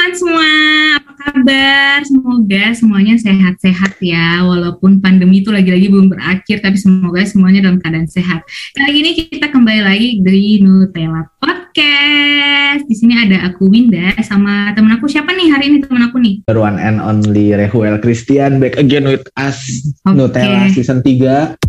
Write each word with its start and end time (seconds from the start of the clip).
teman-teman 0.00 0.16
semua, 0.16 0.52
apa 0.96 1.12
kabar? 1.12 1.98
Semoga 2.08 2.64
semuanya 2.72 3.20
sehat-sehat 3.20 4.00
ya, 4.00 4.40
walaupun 4.48 4.96
pandemi 4.96 5.44
itu 5.44 5.52
lagi-lagi 5.52 5.92
belum 5.92 6.08
berakhir, 6.08 6.64
tapi 6.64 6.80
semoga 6.80 7.20
semuanya 7.28 7.68
dalam 7.68 7.76
keadaan 7.84 8.08
sehat. 8.08 8.40
Kali 8.72 8.96
ini 8.96 9.28
kita 9.28 9.52
kembali 9.52 9.84
lagi 9.84 10.24
di 10.24 10.64
Nutella 10.64 11.28
Podcast. 11.36 12.88
Di 12.88 12.96
sini 12.96 13.12
ada 13.12 13.52
aku 13.52 13.68
Winda 13.68 14.16
sama 14.24 14.72
temen 14.72 14.96
aku 14.96 15.04
siapa 15.04 15.36
nih 15.36 15.52
hari 15.52 15.68
ini 15.68 15.84
temen 15.84 16.00
aku 16.00 16.16
nih? 16.16 16.48
The 16.48 16.56
one 16.56 16.80
and 16.80 16.96
only 16.96 17.52
Rehuel 17.52 18.00
Christian 18.00 18.56
back 18.56 18.80
again 18.80 19.04
with 19.04 19.28
us 19.36 19.60
Oke. 20.08 20.16
Nutella 20.16 20.72
season 20.72 21.04
3 21.04 21.60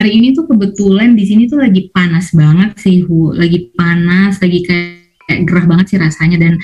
Hari 0.00 0.16
ini 0.16 0.32
tuh 0.32 0.48
kebetulan 0.48 1.12
di 1.12 1.28
sini 1.28 1.44
tuh 1.44 1.60
lagi 1.60 1.92
panas 1.92 2.32
banget 2.32 2.72
sih, 2.80 3.04
Hu. 3.04 3.36
Lagi 3.36 3.68
panas, 3.76 4.40
lagi 4.40 4.64
kayak 4.64 4.96
kayak 5.28 5.40
gerah 5.44 5.66
banget 5.68 5.86
sih 5.92 5.98
rasanya 6.00 6.40
dan 6.40 6.56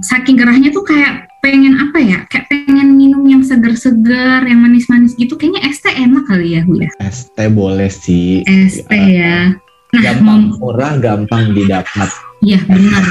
saking 0.00 0.38
gerahnya 0.38 0.70
tuh 0.70 0.86
kayak 0.86 1.26
pengen 1.42 1.74
apa 1.74 1.98
ya? 1.98 2.22
Kayak 2.30 2.46
pengen 2.46 2.94
minum 2.94 3.26
yang 3.26 3.42
seger-seger, 3.42 4.46
yang 4.46 4.62
manis-manis 4.62 5.18
gitu. 5.18 5.34
Kayaknya 5.34 5.66
es 5.66 5.82
teh 5.82 5.90
enak 5.90 6.22
kali 6.30 6.54
ya, 6.54 6.62
Hu 6.62 6.78
ya. 6.78 6.90
Es 7.02 7.26
teh 7.34 7.50
boleh 7.50 7.90
sih 7.90 8.46
Es 8.46 8.78
teh 8.86 9.06
ya. 9.10 9.58
Nah, 9.90 10.02
Gampang 10.04 10.54
murah 10.62 11.02
gampang 11.02 11.58
didapat 11.58 12.12
Iya 12.46 12.62
benar. 12.62 13.02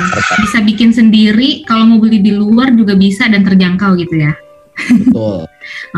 Bisa 0.48 0.64
bikin 0.64 0.96
sendiri. 0.96 1.68
Kalau 1.68 1.84
mau 1.84 2.00
beli 2.00 2.24
di 2.24 2.32
luar 2.32 2.72
juga 2.72 2.96
bisa 2.96 3.28
dan 3.28 3.44
terjangkau 3.44 4.00
gitu 4.00 4.16
ya. 4.24 4.32
Betul. 4.78 5.46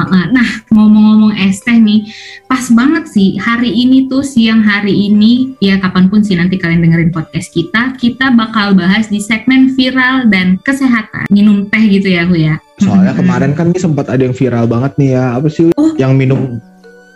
Nah 0.10 0.50
ngomong-ngomong 0.74 1.38
es 1.38 1.62
teh 1.62 1.78
nih, 1.78 2.10
pas 2.46 2.66
banget 2.74 3.06
sih 3.06 3.38
hari 3.38 3.70
ini 3.70 4.10
tuh 4.10 4.26
siang 4.26 4.66
hari 4.66 5.10
ini 5.10 5.54
ya 5.60 5.78
kapan 5.78 6.10
pun 6.10 6.26
sih 6.26 6.34
nanti 6.34 6.58
kalian 6.58 6.82
dengerin 6.82 7.14
podcast 7.14 7.54
kita, 7.54 7.94
kita 7.96 8.34
bakal 8.34 8.74
bahas 8.74 9.08
di 9.08 9.22
segmen 9.22 9.78
viral 9.78 10.26
dan 10.28 10.58
kesehatan 10.64 11.30
minum 11.30 11.70
teh 11.70 11.84
gitu 11.86 12.10
ya 12.10 12.26
Hu 12.26 12.34
ya. 12.34 12.58
Soalnya 12.80 13.14
kemarin 13.14 13.52
kan 13.54 13.70
nih 13.70 13.78
sempat 13.78 14.08
ada 14.08 14.24
yang 14.24 14.34
viral 14.34 14.64
banget 14.66 14.96
nih 14.96 15.10
ya 15.14 15.36
Apa 15.36 15.52
sih 15.52 15.68
Oh. 15.76 15.92
yang 16.00 16.16
minum 16.16 16.58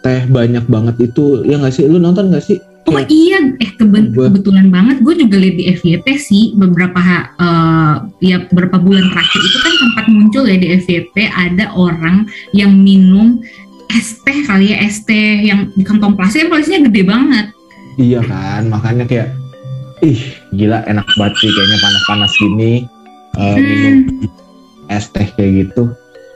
teh 0.04 0.28
banyak 0.28 0.68
banget 0.68 1.10
itu 1.10 1.42
Ya 1.48 1.56
nggak 1.58 1.72
sih? 1.74 1.88
Lu 1.88 1.98
nonton 1.98 2.30
nggak 2.30 2.44
sih? 2.44 2.60
Oh 2.84 3.00
iya, 3.00 3.40
eh 3.58 3.72
kebe- 3.74 4.12
Gua- 4.12 4.28
kebetulan 4.28 4.68
banget 4.68 5.00
gue 5.00 5.16
juga 5.18 5.40
lihat 5.40 5.56
di 5.56 5.66
FYP 5.72 6.06
sih 6.14 6.52
beberapa 6.54 7.00
eh, 7.34 7.94
ya 8.22 8.44
beberapa 8.44 8.76
bulan 8.78 9.08
terakhir 9.08 9.40
itu 9.40 9.58
kan 9.58 9.74
sempat 9.74 10.06
muncul 10.08 10.44
ya 10.44 10.56
di 10.56 10.68
FYP 10.78 11.16
ada 11.28 11.72
orang 11.72 12.28
yang 12.52 12.76
minum 12.76 13.40
es 13.90 14.20
teh 14.20 14.36
kali 14.44 14.72
ya 14.72 14.84
es 14.84 15.00
teh 15.02 15.40
yang 15.40 15.72
di 15.72 15.84
kantong 15.84 16.14
plastik, 16.14 16.48
plastiknya 16.48 16.88
gede 16.88 17.02
banget. 17.04 17.46
Iya 17.94 18.20
kan 18.20 18.68
Makanya 18.68 19.06
kayak 19.06 19.30
Ih 20.02 20.18
gila 20.50 20.82
enak 20.84 21.06
banget 21.14 21.38
sih 21.38 21.48
Kayaknya 21.48 21.78
panas-panas 21.80 22.32
gini 22.36 22.72
eh, 23.38 23.56
Minum 23.56 23.96
Hmm, 24.10 24.90
es 24.90 25.06
teh 25.08 25.30
kayak 25.30 25.52
gitu 25.70 25.94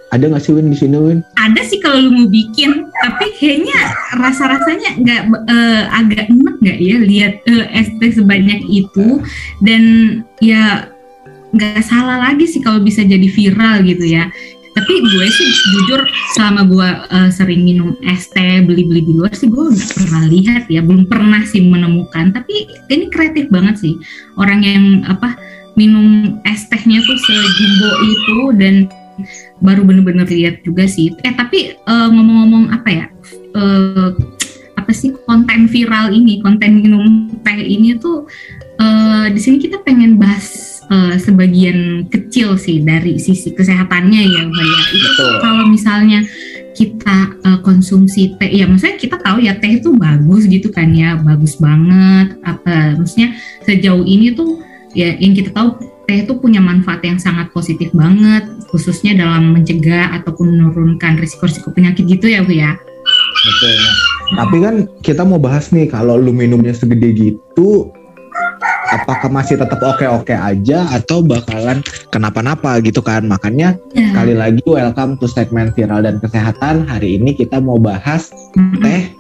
Ada 0.08 0.32
nggak 0.32 0.44
sih 0.44 0.56
Win 0.56 0.72
di 0.72 0.78
sini 0.80 0.96
Win? 0.96 1.20
ada 1.36 1.62
sih 1.64 1.80
kalau 1.80 2.00
lu 2.00 2.12
mau 2.12 2.28
bikin, 2.28 2.92
tapi 2.92 3.26
kayaknya 3.40 3.80
rasa-rasanya 4.20 4.90
nggak 5.00 5.22
eh, 5.48 5.84
agak 5.96 6.28
enak 6.28 6.56
nggak 6.60 6.78
ya 6.80 6.96
lihat 7.00 7.34
eh, 7.48 7.66
es 7.72 7.88
teh 8.00 8.12
sebanyak 8.12 8.68
itu 8.68 9.24
dan 9.64 9.84
ya 10.44 10.92
nggak 11.56 11.84
salah 11.84 12.20
lagi 12.20 12.44
sih 12.44 12.60
kalau 12.60 12.84
bisa 12.84 13.04
jadi 13.04 13.28
viral 13.32 13.84
gitu 13.88 14.04
ya. 14.04 14.28
Tapi 14.78 14.94
gue 15.02 15.26
sih 15.34 15.50
jujur 15.74 16.06
selama 16.38 16.62
gue 16.68 16.90
eh, 17.16 17.30
sering 17.32 17.64
minum 17.64 17.96
es 18.04 18.28
teh 18.32 18.64
beli-beli 18.64 19.04
di 19.08 19.14
luar 19.16 19.32
sih 19.32 19.48
gue 19.48 19.64
nggak 19.72 19.92
pernah 20.04 20.24
lihat 20.28 20.64
ya, 20.68 20.84
belum 20.84 21.08
pernah 21.08 21.44
sih 21.48 21.64
menemukan. 21.64 22.36
Tapi 22.36 22.68
ini 22.92 23.08
kreatif 23.08 23.48
banget 23.52 23.80
sih 23.80 23.96
orang 24.36 24.64
yang 24.64 24.84
apa 25.08 25.36
minum 25.78 26.38
es 26.44 26.66
tehnya 26.68 27.00
tuh 27.06 27.18
sejumbo 27.22 27.92
itu 28.04 28.40
dan 28.58 28.76
baru 29.60 29.84
bener-bener 29.84 30.28
lihat 30.30 30.62
juga 30.62 30.86
sih. 30.86 31.14
Eh 31.24 31.34
tapi 31.34 31.74
eh, 31.78 32.08
ngomong-ngomong 32.12 32.72
apa 32.74 32.90
ya? 32.90 33.06
eh, 33.58 34.10
apa 34.78 34.92
sih 34.94 35.12
konten 35.26 35.68
viral 35.68 36.14
ini, 36.14 36.40
konten 36.40 36.80
minum 36.80 37.28
teh 37.42 37.58
ini 37.60 37.98
tuh 37.98 38.30
eh, 38.80 39.28
di 39.34 39.40
sini 39.42 39.58
kita 39.58 39.82
pengen 39.84 40.16
bahas 40.22 40.80
eh, 40.88 41.18
sebagian 41.18 42.08
kecil 42.08 42.56
sih 42.56 42.86
dari 42.86 43.18
sisi 43.18 43.52
kesehatannya 43.52 44.22
ya, 44.22 44.42
Mbak 44.48 44.66
ya. 44.66 44.82
Itu 44.94 45.26
kalau 45.42 45.66
misalnya 45.68 46.24
kita 46.78 47.18
eh, 47.42 47.60
konsumsi 47.66 48.38
teh, 48.38 48.54
ya 48.54 48.70
maksudnya 48.70 49.02
kita 49.02 49.18
tahu 49.20 49.42
ya 49.44 49.58
teh 49.58 49.82
itu 49.82 49.92
bagus 49.98 50.46
gitu 50.46 50.70
kan 50.70 50.94
ya, 50.94 51.18
bagus 51.20 51.58
banget. 51.58 52.38
Apa 52.46 52.96
maksudnya 52.96 53.36
sejauh 53.66 54.06
ini 54.06 54.38
tuh 54.38 54.62
ya 54.96 55.18
yang 55.20 55.36
kita 55.36 55.52
tahu 55.52 55.82
teh 56.08 56.24
itu 56.24 56.40
punya 56.40 56.64
manfaat 56.64 57.04
yang 57.04 57.20
sangat 57.20 57.52
positif 57.52 57.92
banget, 57.92 58.48
khususnya 58.68 59.16
dalam 59.16 59.56
mencegah 59.56 60.16
ataupun 60.22 60.54
menurunkan 60.54 61.18
risiko-risiko 61.18 61.72
penyakit 61.72 62.08
gitu 62.08 62.28
ya, 62.28 62.44
Bu 62.44 62.54
ya. 62.54 62.76
Betul. 63.48 63.74
Nah, 63.78 63.96
tapi 64.44 64.58
kan 64.60 64.76
kita 65.00 65.24
mau 65.24 65.40
bahas 65.40 65.72
nih 65.72 65.88
kalau 65.88 66.20
lu 66.20 66.36
minumnya 66.36 66.76
segede 66.76 67.16
gitu 67.16 67.88
apakah 68.88 69.28
masih 69.28 69.60
tetap 69.60 69.80
oke-oke 69.80 70.32
aja 70.32 70.88
atau 70.92 71.20
bakalan 71.20 71.84
kenapa-napa 72.12 72.80
gitu 72.84 73.04
kan. 73.04 73.28
Makanya 73.28 73.76
Ya. 73.92 74.12
sekali 74.12 74.34
lagi 74.36 74.64
welcome 74.64 75.20
to 75.20 75.28
segmen 75.28 75.72
viral 75.76 76.04
dan 76.04 76.20
kesehatan. 76.20 76.88
Hari 76.88 77.20
ini 77.20 77.36
kita 77.36 77.60
mau 77.60 77.76
bahas 77.80 78.32
teh 78.84 79.12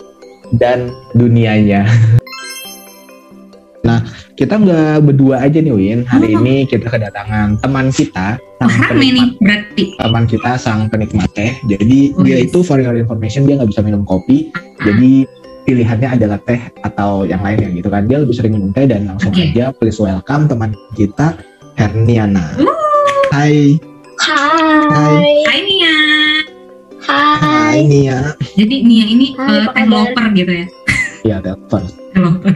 dan 0.55 0.91
dunianya. 1.15 1.87
Nah, 3.87 4.03
kita 4.35 4.59
nggak 4.59 5.07
berdua 5.07 5.39
aja 5.39 5.63
nih 5.63 5.71
Win. 5.71 5.99
Hari 6.03 6.35
Oh. 6.35 6.43
ini 6.43 6.67
kita 6.67 6.91
kedatangan 6.91 7.55
teman 7.63 7.87
kita, 7.87 8.35
sang 8.59 8.67
penikmat 8.91 9.29
berarti. 9.39 9.83
teman 9.95 10.23
kita 10.27 10.51
sang 10.59 10.81
penikmat 10.91 11.31
teh. 11.31 11.55
Jadi 11.71 12.11
Oh, 12.11 12.27
dia 12.27 12.43
yes. 12.43 12.51
itu 12.51 12.59
for 12.67 12.83
your 12.83 12.99
information 12.99 13.47
dia 13.47 13.55
nggak 13.55 13.71
bisa 13.71 13.79
minum 13.79 14.03
kopi. 14.03 14.51
Jadi 14.83 15.23
pilihannya 15.63 16.19
adalah 16.19 16.35
teh 16.43 16.59
atau 16.83 17.23
yang 17.23 17.39
lainnya 17.39 17.71
gitu 17.71 17.87
kan. 17.87 18.03
Dia 18.11 18.19
lebih 18.19 18.35
sering 18.35 18.59
minum 18.59 18.75
teh 18.75 18.83
dan 18.83 19.07
langsung 19.07 19.31
Oke. 19.31 19.55
aja 19.55 19.71
please 19.71 19.95
welcome 20.03 20.51
teman 20.51 20.75
kita 20.91 21.39
Herniana. 21.79 22.43
Uh. 22.59 22.67
Hai, 23.31 23.79
Hai. 24.19 25.15
Hai 25.47 25.59
Nia. 25.63 25.95
Hai. 26.99 27.39
hai 27.39 27.79
Nia. 27.87 28.19
Jadi 28.57 28.75
Nia 28.83 29.05
ini 29.07 29.31
Hai, 29.31 29.47
eh, 29.47 29.63
apa 29.63 29.71
teh 29.71 29.85
loper 29.87 30.25
gitu 30.35 30.51
ya. 30.51 30.67
Iya. 31.27 31.38
Teh 31.43 31.51
loper. 31.53 31.83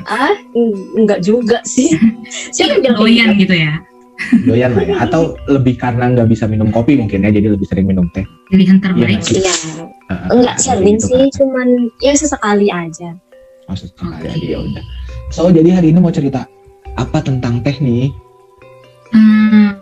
Ah, 0.08 0.34
en- 0.56 0.88
enggak 0.98 1.20
juga 1.22 1.60
sih. 1.64 1.92
Siapa 2.56 2.80
yang 2.80 2.96
Doyan 2.96 3.36
gitu? 3.36 3.52
gitu 3.52 3.56
ya. 3.68 3.74
Doyan 4.46 4.72
lah 4.78 4.86
ya. 4.86 4.96
Atau 5.02 5.34
lebih 5.50 5.76
karena 5.76 6.08
nggak 6.14 6.30
bisa 6.30 6.46
minum 6.46 6.70
kopi 6.70 6.94
mungkin 6.94 7.26
ya, 7.26 7.30
jadi 7.34 7.52
lebih 7.52 7.66
sering 7.66 7.90
minum 7.90 8.06
teh. 8.14 8.24
Pilihan 8.48 8.78
terbaik. 8.80 9.18
Iya, 9.28 9.42
Iya, 9.42 9.54
Heeh, 10.08 10.28
enggak 10.30 10.56
kayak 10.56 10.64
sering 10.64 10.98
gitu 10.98 11.08
sih, 11.10 11.22
kan. 11.22 11.36
cuman 11.36 11.68
ya 12.00 12.14
sesekali 12.14 12.68
aja. 12.70 13.10
Maksud 13.66 13.88
sekali 13.92 14.14
Oke. 14.16 14.28
aja 14.30 14.46
ya 14.46 14.60
udah. 14.62 14.84
So 15.32 15.48
jadi 15.48 15.70
hari 15.74 15.92
ini 15.92 16.00
mau 16.00 16.12
cerita 16.12 16.46
apa 16.94 17.24
tentang 17.24 17.64
teh 17.64 17.76
nih? 17.80 18.12
Hmm, 19.10 19.80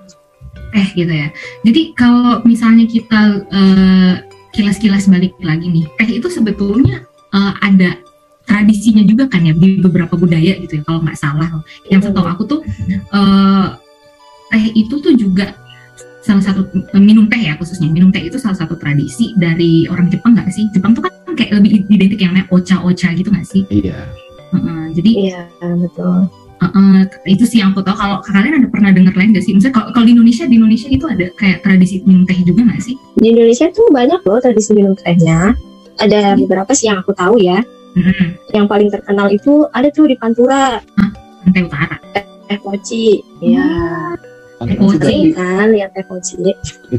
teh 0.71 0.87
gitu 0.95 1.09
ya. 1.09 1.29
Jadi 1.61 1.81
kalau 1.93 2.39
misalnya 2.43 2.85
kita 2.85 3.21
eh, 3.49 4.13
kilas-kilas 4.51 5.05
balik 5.05 5.33
lagi 5.41 5.67
nih, 5.67 5.85
teh 5.97 6.09
itu 6.15 6.29
sebetulnya 6.29 7.03
eh, 7.33 7.53
ada 7.59 7.97
tradisinya 8.49 9.05
juga 9.05 9.29
kan 9.29 9.45
ya 9.45 9.53
di 9.53 9.77
beberapa 9.77 10.17
budaya 10.17 10.57
gitu 10.57 10.81
ya 10.81 10.83
kalau 10.83 11.05
nggak 11.05 11.17
salah. 11.21 11.47
Yang 11.85 12.09
setahu 12.09 12.25
aku 12.25 12.43
tuh 12.49 12.59
eh, 12.89 13.67
teh 14.49 14.65
itu 14.73 14.95
tuh 14.97 15.13
juga 15.13 15.53
salah 16.25 16.41
satu 16.41 16.65
minum 16.97 17.29
teh 17.29 17.37
ya 17.37 17.53
khususnya 17.61 17.87
minum 17.93 18.09
teh 18.09 18.25
itu 18.25 18.41
salah 18.41 18.57
satu 18.57 18.73
tradisi 18.75 19.37
dari 19.37 19.85
orang 19.85 20.09
Jepang 20.09 20.33
nggak 20.33 20.49
sih? 20.49 20.65
Jepang 20.73 20.97
tuh 20.97 21.05
kan 21.05 21.13
kayak 21.37 21.61
lebih 21.61 21.85
identik 21.93 22.19
yang 22.19 22.33
namanya 22.33 22.49
ocha-ocha 22.49 23.13
gitu 23.13 23.29
nggak 23.29 23.45
sih? 23.45 23.61
Iya. 23.69 24.09
Heeh, 24.49 24.81
jadi 24.97 25.11
Iya, 25.29 25.41
betul. 25.77 26.25
Heeh, 26.59 27.07
itu 27.31 27.47
sih 27.47 27.63
yang 27.63 27.71
aku 27.71 27.79
tahu. 27.85 27.95
Kalau 27.95 28.19
kalian 28.19 28.59
ada 28.59 28.67
pernah 28.67 28.91
dengar 28.91 29.15
lain 29.15 29.31
gak 29.31 29.47
sih? 29.47 29.55
Misalnya 29.55 29.79
kalau, 29.79 29.95
kalau 29.95 30.05
di 30.09 30.11
Indonesia, 30.11 30.43
di 30.43 30.55
Indonesia 30.59 30.89
itu 30.91 31.05
ada 31.07 31.25
kayak 31.39 31.63
tradisi 31.63 32.03
minum 32.03 32.27
teh 32.27 32.35
juga 32.43 32.67
gak 32.67 32.83
sih? 32.83 32.99
Di 33.15 33.27
Indonesia 33.31 33.71
tuh 33.71 33.87
banyak 33.87 34.19
loh 34.27 34.39
tradisi 34.43 34.75
minum 34.75 34.91
tehnya. 34.99 35.55
Ada 36.03 36.35
beberapa 36.35 36.75
sih 36.75 36.91
yang 36.91 36.99
aku 36.99 37.15
tahu 37.15 37.39
ya. 37.39 37.63
Mm-mm. 37.89 38.27
Yang 38.53 38.65
paling 38.67 38.89
terkenal 38.89 39.27
itu 39.29 39.65
ada 39.71 39.89
tuh 39.89 40.05
di 40.05 40.15
Pantura, 40.15 40.77
Teh 41.49 41.63
utara. 41.65 41.97
teh 42.45 42.57
poci. 42.61 43.17
Iya. 43.41 43.65
Teh 44.59 44.75
Itu 44.75 44.81
poci. 44.85 44.97
Sering 44.99 45.23
kan 45.33 45.67
lihat 45.71 45.89
teh 45.93 46.05
poci. 46.05 46.35
itu 46.37 46.53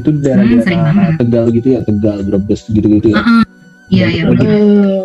Hmm, 0.09 0.19
sering 0.19 0.19
daerah-daerah 0.19 0.91
banget. 0.91 1.13
Tegal 1.19 1.45
gitu 1.53 1.67
ya, 1.71 1.79
Tegal, 1.83 2.17
Brebes 2.23 2.61
gitu-gitu 2.67 3.07
ya. 3.13 3.21
Heeh. 3.21 3.43
Iya, 3.91 4.05
iya. 4.09 4.23
Hmm. 4.27 4.99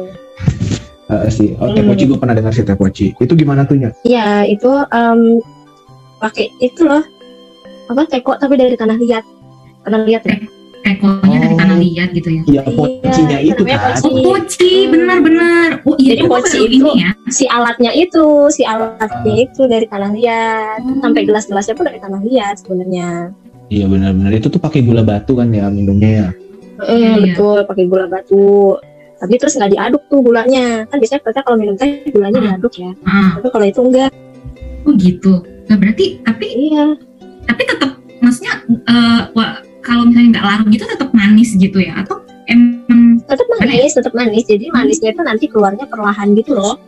Eh, 1.07 1.29
sih. 1.31 1.55
Oh, 1.59 1.71
teh 1.71 1.83
Hmm. 1.83 1.91
poci 1.91 2.03
gue 2.05 2.19
pernah 2.19 2.35
dengar 2.35 2.51
sih 2.51 2.65
teh 2.65 2.75
poci. 2.75 3.15
Itu 3.15 3.33
gimana 3.35 3.63
tuh 3.63 3.79
Nya? 3.79 3.91
Iya, 4.03 4.43
itu 4.49 4.71
em, 4.91 5.39
pakai 6.19 6.51
itu 6.59 6.83
loh. 6.83 7.05
Apa 7.87 8.03
teko 8.11 8.35
tapi 8.35 8.59
dari 8.59 8.75
tanah 8.75 8.99
liat. 8.99 9.23
Tanah 9.87 10.01
liat 10.03 10.23
ya? 10.27 10.35
Tekonya 10.87 11.39
dari 11.43 11.55
tanah 11.57 11.77
liat 11.77 12.09
gitu 12.15 12.29
ya. 12.31 12.43
Iya, 12.47 12.61
pocinya 12.65 13.39
Iya, 13.39 13.53
itu 13.53 13.63
kan. 13.63 13.79
poci. 13.83 14.07
Oh, 14.07 14.13
poci, 14.23 14.71
benar-benar. 14.87 15.69
Oh 15.83 15.95
iya, 15.97 16.15
Jadi 16.15 16.23
poci 16.25 16.59
itu- 16.61 16.75
ini 16.79 16.91
ya. 16.97 17.11
Si 17.29 17.45
alatnya 17.45 17.91
itu, 17.93 18.25
si 18.49 18.63
alatnya 18.63 19.35
itu 19.37 19.67
dari 19.67 19.85
tanah 19.85 20.11
liat. 20.11 20.79
Oh. 20.81 21.03
Sampai 21.03 21.27
gelas-gelasnya 21.27 21.75
pun 21.75 21.85
dari 21.85 21.99
tanah 21.99 22.21
liat 22.23 22.55
sebenarnya. 22.63 23.35
Iya 23.67 23.91
benar-benar 23.91 24.31
itu 24.31 24.47
tuh 24.47 24.63
pakai 24.63 24.79
gula 24.81 25.03
batu 25.03 25.35
kan 25.35 25.51
ya 25.51 25.67
minumnya 25.67 26.11
ya. 26.13 26.29
Mm, 26.77 26.87
Iya, 26.87 26.95
iya. 26.95 27.13
betul, 27.27 27.59
pakai 27.67 27.85
gula 27.85 28.07
batu. 28.07 28.79
Tapi 29.17 29.33
terus 29.35 29.57
nggak 29.57 29.73
diaduk 29.73 30.03
tuh 30.07 30.21
gulanya. 30.21 30.87
Kan 30.87 30.97
biasanya 30.97 31.21
kita 31.21 31.41
kalau 31.43 31.57
minum 31.57 31.75
teh 31.75 31.89
gulanya 32.07 32.37
Hmm. 32.37 32.47
diaduk 32.47 32.75
ya. 32.77 32.91
Ah, 33.03 33.35
Tapi 33.35 33.49
kalau 33.51 33.67
itu 33.67 33.81
enggak. 33.83 34.11
oh 34.83 34.93
gitu. 34.95 35.33
Nah, 35.67 35.75
berarti 35.75 36.23
tapi 36.23 36.47
Iya. 36.71 36.95
tapi 37.43 37.63
tetap 37.65 37.91
maksudnya 38.21 38.55
eh, 38.87 39.23
wah, 39.35 39.59
misalnya 40.27 40.43
nggak 40.43 40.45
larut 40.45 40.69
gitu 40.69 40.85
tetap 40.85 41.11
manis 41.13 41.51
gitu 41.55 41.79
ya 41.79 42.03
atau 42.03 42.17
emang 42.47 42.75
Tetap 43.27 43.47
manis, 43.53 43.91
tetap 43.93 44.13
manis. 44.13 44.45
Jadi 44.45 44.71
manisnya 44.71 45.11
itu 45.11 45.19
nanti 45.21 45.45
keluarnya 45.47 45.87
perlahan 45.87 46.35
gitu 46.35 46.55
loh. 46.55 46.79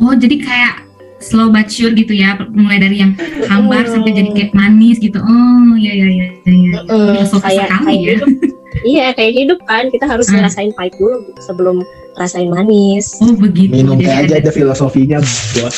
oh 0.00 0.16
jadi 0.16 0.32
kayak 0.34 0.74
slow 1.20 1.48
but 1.48 1.68
sure 1.68 1.92
gitu 1.92 2.16
ya 2.16 2.32
mulai 2.50 2.80
dari 2.80 2.96
yang 2.98 3.12
hambar 3.46 3.84
Mm. 3.84 3.92
sampai 3.92 4.12
jadi 4.14 4.30
kayak 4.32 4.52
manis 4.54 4.96
gitu 4.96 5.20
oh 5.20 5.72
iya 5.76 5.92
iya 5.94 6.08
iya 6.08 6.26
iya 6.42 6.78
Mm, 6.82 7.04
kayak 7.12 7.28
sekali 7.28 7.52
kayak 7.52 7.68
ya 7.84 7.92
hidup. 8.16 8.28
iya, 8.82 9.06
kayak 9.12 9.32
hidup 9.34 9.58
kan. 9.62 9.84
Kita 9.86 10.04
harus 10.06 10.26
Hmm. 10.26 10.40
ngerasain 10.40 10.72
pahit 10.72 10.96
dulu 10.96 11.16
sebelum 11.38 11.76
rasain 12.14 12.48
manis. 12.48 13.12
oh 13.20 13.32
begitu 13.34 13.72
Minum 13.74 13.96
teh 13.96 14.08
aja 14.08 14.24
ada- 14.26 14.38
ada 14.40 14.50
filosofinya, 14.50 15.20
bos. 15.20 15.76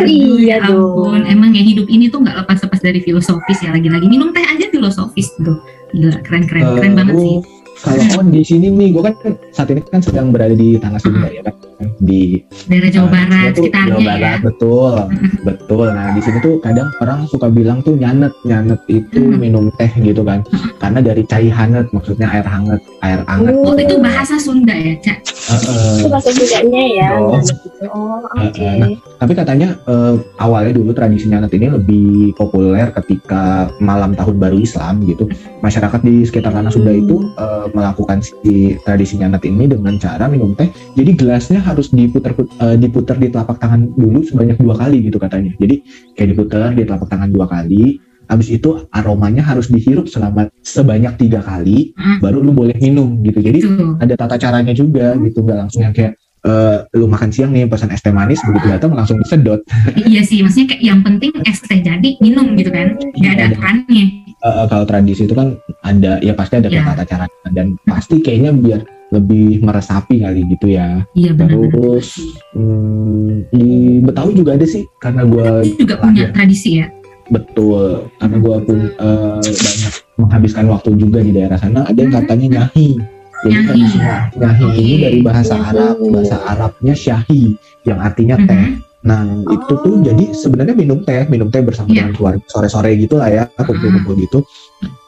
Iya 0.00 0.30
ya 0.38 0.56
dong. 0.64 1.22
Emang 1.24 1.50
ya 1.50 1.62
hidup 1.62 1.86
ini 1.86 2.06
tuh 2.06 2.20
nggak 2.20 2.38
lepas-lepas 2.40 2.78
dari 2.78 3.00
filosofis 3.00 3.58
ya 3.60 3.70
lagi-lagi 3.70 4.06
minum 4.06 4.30
teh 4.30 4.42
aja 4.42 4.66
filosofis 4.68 5.34
tuh. 5.36 5.58
Gila 5.90 6.16
keren 6.22 6.44
keren 6.46 6.62
keren 6.70 6.92
Eh, 6.92 6.96
banget 6.96 7.14
lu 7.14 7.22
sih. 7.22 7.38
Kalau 7.80 8.20
on 8.20 8.28
di 8.28 8.44
sini 8.44 8.68
nih, 8.68 8.92
gue 8.92 9.00
kan 9.00 9.14
saat 9.56 9.72
ini 9.72 9.80
kan 9.80 10.04
sedang 10.04 10.28
berada 10.28 10.52
di 10.52 10.76
Tanah 10.76 11.00
Sunda 11.00 11.32
ya 11.32 11.40
kan, 11.40 11.56
di 11.96 12.44
Daerah 12.68 12.92
Jawa 12.92 13.08
eh, 13.08 13.10
Barat 13.10 13.40
tuh 13.48 13.64
sekitarnya 13.64 13.88
Jawa 13.88 13.96
ya. 13.96 14.04
Barat 14.04 14.38
betul, 14.44 14.94
betul. 15.40 15.86
Nah 15.88 16.06
di 16.12 16.20
sini 16.20 16.38
tuh 16.38 16.54
kadang 16.60 16.92
orang 17.00 17.24
suka 17.24 17.48
bilang 17.48 17.80
tuh 17.80 17.96
nyanet, 17.96 18.36
nyanet 18.44 18.76
itu 18.84 19.16
Hmm. 19.24 19.40
minum 19.40 19.72
teh 19.74 19.88
gitu 19.96 20.20
kan, 20.20 20.44
karena 20.76 21.00
dari 21.00 21.24
cai 21.24 21.48
hangat, 21.48 21.88
maksudnya 21.88 22.28
air 22.28 22.44
hangat, 22.44 22.84
air 23.00 23.24
hangat. 23.24 23.54
Oh, 23.56 23.72
Oh 23.72 23.74
itu 23.74 23.96
bahasa 23.96 24.36
Sunda 24.36 24.76
ya 24.76 24.92
Cak? 25.00 25.18
Itu 25.50 26.08
bahasa 26.08 26.30
Sundanya 26.30 26.84
ya. 26.86 27.08
Oh. 27.18 27.34
nyanet 27.34 27.58
gitu. 27.64 27.84
Oh, 27.90 28.20
oke. 28.22 28.60
Eh, 28.62 28.94
Tapi 29.18 29.32
katanya 29.34 29.68
eh, 29.84 30.14
awalnya 30.38 30.72
dulu 30.76 30.90
tradisi 30.94 31.26
nyanet 31.26 31.52
ini 31.56 31.66
lebih 31.72 32.36
populer 32.38 32.92
ketika 32.94 33.68
malam 33.82 34.14
tahun 34.14 34.36
baru 34.38 34.56
Islam 34.60 35.02
gitu. 35.04 35.26
Masyarakat 35.60 36.00
di 36.06 36.24
sekitar 36.24 36.54
Tanah 36.54 36.70
Sunda 36.70 36.92
Hmm. 36.94 37.02
itu 37.02 37.16
eh, 37.34 37.66
melakukan 37.74 38.18
si 38.22 38.76
tradisi 38.84 39.18
nyanet 39.18 39.42
ini 39.46 39.64
dengan 39.66 39.96
cara 39.98 40.30
minum 40.30 40.54
teh. 40.54 40.70
Jadi 40.94 41.10
gelasnya 41.18 41.60
harus 41.62 41.90
diputar 41.90 42.34
eh, 42.36 42.76
diputar 42.78 43.16
di 43.18 43.28
telapak 43.32 43.58
tangan 43.58 43.90
dulu 43.94 44.22
sebanyak 44.22 44.56
dua 44.60 44.74
kali 44.78 45.06
gitu 45.10 45.18
katanya. 45.18 45.52
Jadi 45.58 45.82
kayak 46.14 46.28
diputar 46.36 46.70
di 46.74 46.82
telapak 46.86 47.08
tangan 47.10 47.30
dua 47.32 47.46
kali. 47.50 48.09
Habis 48.30 48.48
itu 48.52 48.70
aromanya 48.88 49.42
harus 49.42 49.66
dihirup 49.66 50.06
selama 50.06 50.46
sebanyak 50.62 51.18
tiga 51.18 51.42
kali, 51.42 51.90
Hmm. 51.92 52.22
baru 52.22 52.38
lu 52.38 52.54
boleh 52.54 52.78
minum 52.78 53.18
gitu. 53.20 53.42
Jadi 53.42 53.58
Itu. 53.60 53.98
ada 53.98 54.14
tata 54.14 54.38
caranya 54.38 54.70
juga 54.72 55.18
gitu 55.18 55.42
nggak 55.42 55.58
langsung 55.58 55.82
yang 55.82 55.90
kayak 55.90 56.14
eh, 56.40 56.88
lu 56.94 57.04
makan 57.04 57.28
siang 57.28 57.50
nih 57.50 57.66
pesan 57.66 57.90
es 57.90 58.00
teh 58.00 58.08
manis 58.10 58.40
begitu 58.40 58.70
datang 58.70 58.94
langsung 58.94 59.18
disedot 59.18 59.60
iya 60.08 60.22
sih, 60.22 60.40
maksudnya 60.40 60.72
kayak 60.72 60.82
yang 60.82 61.00
penting 61.02 61.28
es 61.42 61.60
teh 61.60 61.76
jadi 61.76 62.16
minum 62.16 62.54
gitu 62.54 62.70
kan. 62.70 62.96
Gak 63.14 63.32
ada 63.34 63.42
Iya. 63.42 63.50
aturannya. 63.52 64.04
Eh, 64.30 64.48
eh, 64.48 64.66
kalau 64.66 64.84
tradisi 64.84 65.22
itu 65.22 65.34
kan 65.34 65.52
ada 65.82 66.16
ya 66.18 66.32
pasti 66.32 66.56
ada 66.56 66.66
kayak 66.66 66.80
Iya. 66.80 66.90
tata 66.94 67.04
caranya 67.04 67.48
dan 67.50 67.66
pasti 67.84 68.16
kayaknya 68.18 68.54
biar 68.54 68.80
lebih 69.10 69.58
meresapi 69.60 70.22
kali 70.22 70.46
gitu 70.48 70.70
ya 70.70 71.02
Iya 71.12 71.34
benar-benar. 71.34 71.74
terus 71.74 72.08
hmm, 72.54 73.28
di 73.50 73.68
Betawi 74.00 74.32
juga 74.34 74.54
ada 74.54 74.64
sih 74.64 74.86
karena 74.96 75.22
gue 75.24 75.44
juga 75.76 75.98
punya 75.98 76.24
lahir. 76.24 76.32
tradisi 76.32 76.70
ya. 76.78 76.86
Betul 77.30 78.10
karena 78.18 78.36
gue 78.36 78.56
pun 78.66 78.78
eh, 78.90 79.38
banyak 79.40 79.94
menghabiskan 80.18 80.66
waktu 80.66 80.90
juga 80.94 81.18
di 81.22 81.30
daerah 81.30 81.56
sana 81.56 81.86
ada 81.86 81.96
yang 81.96 82.12
katanya 82.12 82.46
nyahi 82.60 82.98
jadi 83.40 83.56
nah- 83.96 84.28
nyahi 84.36 84.66
ini 84.76 84.94
dari 85.00 85.18
bahasa. 85.24 85.56
Arab 85.56 85.96
bahasa 86.12 86.36
Arabnya 86.44 86.92
syahi 86.92 87.56
yang 87.88 87.96
artinya 87.96 88.36
teh 88.36 88.76
Mhm. 88.76 88.90
Nah 89.00 89.24
itu 89.48 89.74
tuh 89.80 89.96
Oh. 89.96 90.04
jadi 90.04 90.28
sebenarnya 90.36 90.76
minum 90.76 91.00
teh, 91.00 91.24
minum 91.32 91.48
teh 91.48 91.64
bersama 91.64 91.88
Iya. 91.88 92.04
dengan 92.04 92.12
keluarga 92.12 92.44
sore-sore 92.52 92.92
gitu 93.00 93.16
lah 93.16 93.32
ya, 93.32 93.44
kumpul-kumpul 93.56 94.12
gitu. 94.20 94.44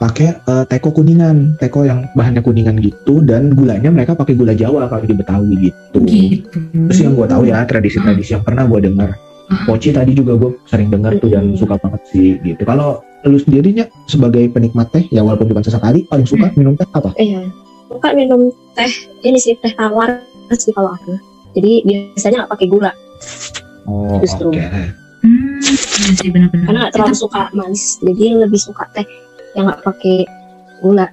Pakai 0.00 0.32
eh, 0.32 0.64
teko 0.64 0.96
kuningan, 0.96 1.60
teko 1.60 1.84
yang 1.84 2.08
bahannya 2.16 2.40
kuningan 2.40 2.80
gitu 2.80 3.20
dan 3.20 3.52
gulanya 3.52 3.92
mereka 3.92 4.16
pakai 4.16 4.32
gula 4.32 4.56
Jawa 4.56 4.88
kalau 4.88 5.04
di 5.04 5.12
Betawi 5.12 5.68
gitu. 5.68 5.98
Gitu. 6.08 6.56
Terus 6.88 6.98
yang 7.04 7.12
gue 7.12 7.26
tahu 7.28 7.44
ya 7.44 7.68
tradisi-tradisi 7.68 8.32
yang 8.32 8.40
pernah 8.40 8.64
gue 8.64 8.80
dengar. 8.80 9.12
Poci 9.64 9.88
tadi 9.90 10.12
juga 10.12 10.36
gue 10.36 10.50
sering 10.66 10.88
dengar 10.88 11.16
tuh 11.18 11.28
dan 11.28 11.52
suka 11.54 11.76
banget 11.78 12.02
sih 12.08 12.36
gitu. 12.40 12.62
Kalau 12.62 13.00
lu 13.22 13.38
sendirinya 13.38 13.86
sebagai 14.06 14.50
penikmat 14.50 14.90
teh 14.90 15.04
ya 15.08 15.22
walaupun 15.22 15.46
cuma 15.46 15.62
sesekali 15.62 16.02
paling 16.06 16.26
suka 16.26 16.50
Hmm. 16.50 16.56
minum 16.58 16.74
teh 16.74 16.88
apa? 16.90 17.10
Iya. 17.16 17.46
Suka 17.86 18.08
minum 18.16 18.50
teh 18.72 18.92
ini 19.22 19.38
sih 19.38 19.54
teh 19.58 19.72
tawar 19.72 20.20
sih 20.52 20.72
kalau 20.72 20.92
aku. 20.92 21.14
Jadi 21.52 21.84
biasanya 21.84 22.44
nggak 22.44 22.52
pakai 22.56 22.66
gula 22.66 22.92
Oh 23.84 24.16
oke. 24.16 24.24
Justru. 24.24 24.48
Hmm, 25.22 25.58
iya 25.62 26.12
sih 26.18 26.28
benar-benar. 26.34 26.66
karena 26.66 26.78
nggak 26.86 26.94
terlalu 26.98 27.14
suka 27.14 27.42
manis. 27.54 27.98
Jadi 28.02 28.24
lebih 28.42 28.58
suka 28.58 28.84
teh 28.90 29.06
yang 29.54 29.70
nggak 29.70 29.82
pakai 29.86 30.26
gula. 30.82 31.06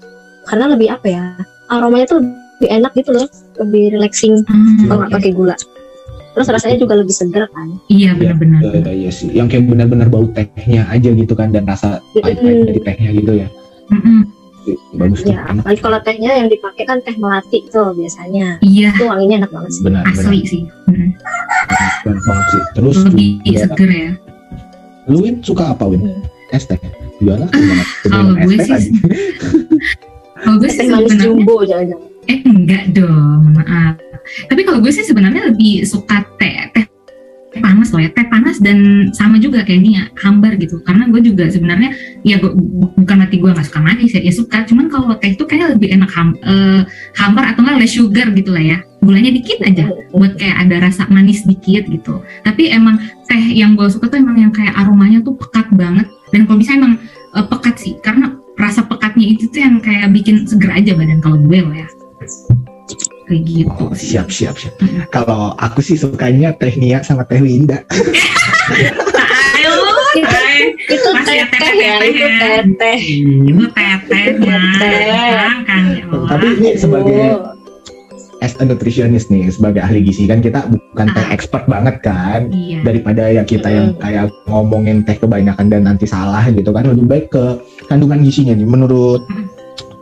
Karena 0.49 0.65
lebih 0.73 0.87
apa 0.89 1.07
ya? 1.07 1.23
Aromanya 1.69 2.09
tuh 2.09 2.19
lebih 2.59 2.69
enak 2.73 2.91
gitu 2.97 3.11
loh, 3.13 3.27
lebih 3.61 3.93
relaxing 3.93 4.41
Hmm, 4.49 4.89
kalau 4.89 5.05
nggak 5.05 5.13
pakai 5.21 5.31
gula. 5.37 5.55
Terus 6.29 6.47
rasanya 6.47 6.77
juga 6.77 6.93
lebih 6.93 7.11
segar 7.11 7.49
kan. 7.49 7.67
Iya 7.87 8.13
benar-benar. 8.13 8.61
Eh, 8.63 8.95
iya 8.95 9.09
sih, 9.09 9.29
yang 9.29 9.45
kayak 9.45 9.65
benar-benar 9.65 10.07
bau 10.07 10.29
tehnya 10.29 10.85
aja 10.85 11.09
gitu 11.09 11.33
kan 11.33 11.49
dan 11.49 11.65
rasa 11.65 11.99
pahit-pahit 12.13 12.69
dari 12.69 12.81
tehnya 12.81 13.09
gitu 13.13 13.31
ya. 13.35 13.47
Mm-mm. 13.89 14.29
Bagus 14.93 15.25
tuh. 15.25 15.33
Ya, 15.33 15.41
apalagi 15.43 15.81
kalau 15.81 15.99
tehnya 15.99 16.31
yang 16.35 16.45
dipakai 16.45 16.85
kan 16.85 17.01
teh 17.01 17.15
melati 17.15 17.65
tuh 17.67 17.89
biasanya. 17.91 18.61
Iya 18.61 18.93
Itu 18.93 19.03
wanginya 19.03 19.41
enak 19.41 19.51
banget 19.51 19.71
sih. 19.71 19.81
benar 19.81 20.03
benar 20.05 20.21
asli 20.21 20.39
sih. 20.43 20.61
Mm. 20.85 21.09
Benar 21.99 22.19
banget 22.21 22.45
sih 22.47 22.61
terus 22.71 22.97
Lebih 23.03 23.29
juga, 23.41 23.59
seger 23.65 23.89
ya. 23.89 24.11
lu 25.05 25.17
Win 25.19 25.35
suka 25.41 25.73
apa 25.73 25.85
Win 25.85 26.05
Hmm. 26.05 26.21
es 26.51 26.63
teh 26.63 26.77
gimana 27.17 27.49
Kalau 28.05 28.33
gue 28.35 28.53
es 28.53 28.67
teh 28.67 28.77
sih, 28.79 28.93
kalau 30.39 30.57
gue 30.57 30.69
sih 30.69 30.77
Teh 30.77 30.87
manis 30.87 31.09
sebenarnya 31.09 31.25
jumbo 31.25 31.55
jangan-jangan. 31.61 32.07
Eh 32.25 32.39
enggak 32.43 32.83
dong, 32.93 33.41
maaf. 33.51 33.95
Tapi 34.21 34.61
kalau 34.67 34.79
gue 34.83 34.91
sih 34.93 35.05
sebenarnya 35.05 35.51
lebih 35.53 35.83
suka 35.87 36.25
teh 36.37 36.69
teh 36.75 36.85
teh 37.49 37.61
panas 37.65 37.89
loh 37.89 37.97
ya, 37.97 38.13
teh 38.13 38.29
panas 38.29 38.61
dan 38.61 39.09
sama 39.09 39.41
juga 39.41 39.65
kayak 39.65 39.81
Nia, 39.81 40.03
hambar 40.21 40.53
gitu. 40.61 40.85
Karena 40.85 41.09
gue 41.09 41.17
juga 41.33 41.49
sebenarnya 41.49 41.97
ya 42.21 42.37
bu- 42.37 42.53
bukan 42.93 43.15
berarti 43.25 43.37
gue 43.41 43.49
nggak 43.49 43.65
suka 43.65 43.81
manis 43.81 44.13
ya, 44.13 44.21
ya 44.21 44.29
suka. 44.29 44.69
Cuman 44.69 44.85
kalau 44.85 45.17
teh 45.17 45.33
itu 45.33 45.43
kayak 45.49 45.73
lebih 45.73 45.89
enak 45.97 46.13
ham, 46.13 46.37
eh, 46.45 46.85
hambar 47.17 47.49
atau 47.49 47.65
enggak 47.65 47.81
less 47.81 47.97
sugar 47.97 48.29
gitu 48.37 48.53
lah 48.53 48.61
ya. 48.61 48.77
Gulanya 49.01 49.33
dikit 49.33 49.65
aja, 49.65 49.89
buat 50.13 50.37
kayak 50.37 50.57
ada 50.69 50.75
rasa 50.85 51.09
manis 51.09 51.41
dikit 51.41 51.89
gitu. 51.89 52.21
Tapi 52.45 52.69
emang 52.69 53.01
teh 53.25 53.41
yang 53.57 53.73
gue 53.73 53.89
suka 53.89 54.13
tuh 54.13 54.21
emang 54.21 54.37
yang 54.37 54.53
kayak 54.53 54.77
aromanya 54.77 55.25
tuh 55.25 55.33
pekat 55.33 55.73
banget. 55.73 56.05
Dan 56.29 56.45
kalau 56.45 56.61
bisa 56.61 56.77
emang 56.77 57.01
eh, 57.33 57.45
pekat 57.49 57.75
sih, 57.81 57.97
karena 58.05 58.37
rasa 58.61 58.85
pekatnya 58.85 59.25
itu 59.25 59.49
tuh 59.49 59.65
yang 59.65 59.81
kayak 59.81 60.13
bikin 60.13 60.45
seger 60.45 60.69
aja 60.69 60.93
badan 60.93 61.17
kalau 61.17 61.41
gue 61.41 61.59
loh 61.65 61.73
ya. 61.73 61.89
Kayak 63.23 63.41
gitu. 63.45 63.69
Oh, 63.77 63.93
siap 63.93 64.27
siap 64.27 64.57
siap 64.57 64.73
Mm-mm. 64.79 65.05
kalau 65.09 65.53
aku 65.55 65.79
sih 65.79 65.93
sukanya 65.93 66.49
teh 66.51 66.73
Nia 66.73 66.99
sama 66.99 67.21
teh 67.23 67.37
Winda. 67.37 67.85
Itu 70.89 71.09
ya, 71.13 71.21
teh 71.21 71.35
ya, 71.37 71.45
teh-teh 71.45 72.09
itu 72.09 72.17
ya. 72.17 72.29
teh 72.33 72.57
teh. 72.75 72.97
Itu. 73.45 73.65
Teteh. 73.69 74.25
Kan 75.61 75.83
ya 75.93 76.03
Allah. 76.09 76.27
tapi 76.27 76.47
ini 76.57 76.69
sebagai 76.75 77.21
as 78.39 78.55
a 78.57 78.63
nutritionist 78.63 79.29
nih 79.29 79.51
sebagai 79.51 79.83
ahli 79.83 80.01
gizi 80.01 80.25
kan 80.25 80.39
kita 80.39 80.65
bukan 80.65 81.07
teh 81.11 81.21
Ah. 81.21 81.29
expert 81.29 81.67
banget 81.67 82.01
kan 82.01 82.49
Iya. 82.49 82.81
daripada 82.81 83.23
ya 83.29 83.43
kita 83.43 83.67
yang 83.69 83.87
Hmm. 83.93 84.01
kayak 84.01 84.25
ngomongin 84.47 85.03
teh 85.03 85.13
kebanyakan 85.13 85.67
dan 85.67 85.85
nanti 85.85 86.07
salah 86.07 86.41
gitu 86.47 86.71
kan 86.71 86.87
lebih 86.87 87.05
baik 87.05 87.25
ke 87.29 87.43
kandungan 87.85 88.23
gizinya 88.23 88.55
nih 88.55 88.65
menurut 88.65 89.21
Hmm. 89.27 89.45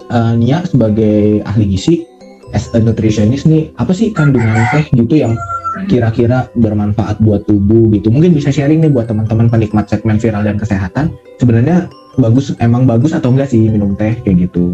eh, 0.07 0.33
Nia 0.37 0.63
sebagai 0.63 1.43
ahli 1.43 1.65
gizi 1.67 2.05
as 2.55 2.71
a 2.71 2.79
nutritionist 2.79 3.47
nih 3.47 3.71
apa 3.75 3.91
sih 3.91 4.11
kandungan 4.11 4.55
teh 4.71 4.85
gitu 4.95 5.15
yang 5.19 5.33
kira-kira 5.85 6.49
bermanfaat 6.57 7.21
buat 7.21 7.45
tubuh 7.45 7.93
gitu 7.93 8.09
mungkin 8.09 8.33
bisa 8.33 8.49
sharing 8.49 8.81
nih 8.81 8.89
buat 8.89 9.05
teman-teman 9.05 9.45
penikmat 9.45 9.85
segmen 9.85 10.17
viral 10.17 10.41
dan 10.41 10.57
kesehatan 10.57 11.13
sebenarnya 11.37 11.85
bagus 12.17 12.55
emang 12.57 12.89
bagus 12.89 13.13
atau 13.13 13.29
enggak 13.29 13.51
sih 13.53 13.69
minum 13.69 13.93
teh 13.93 14.17
kayak 14.25 14.49
gitu 14.49 14.73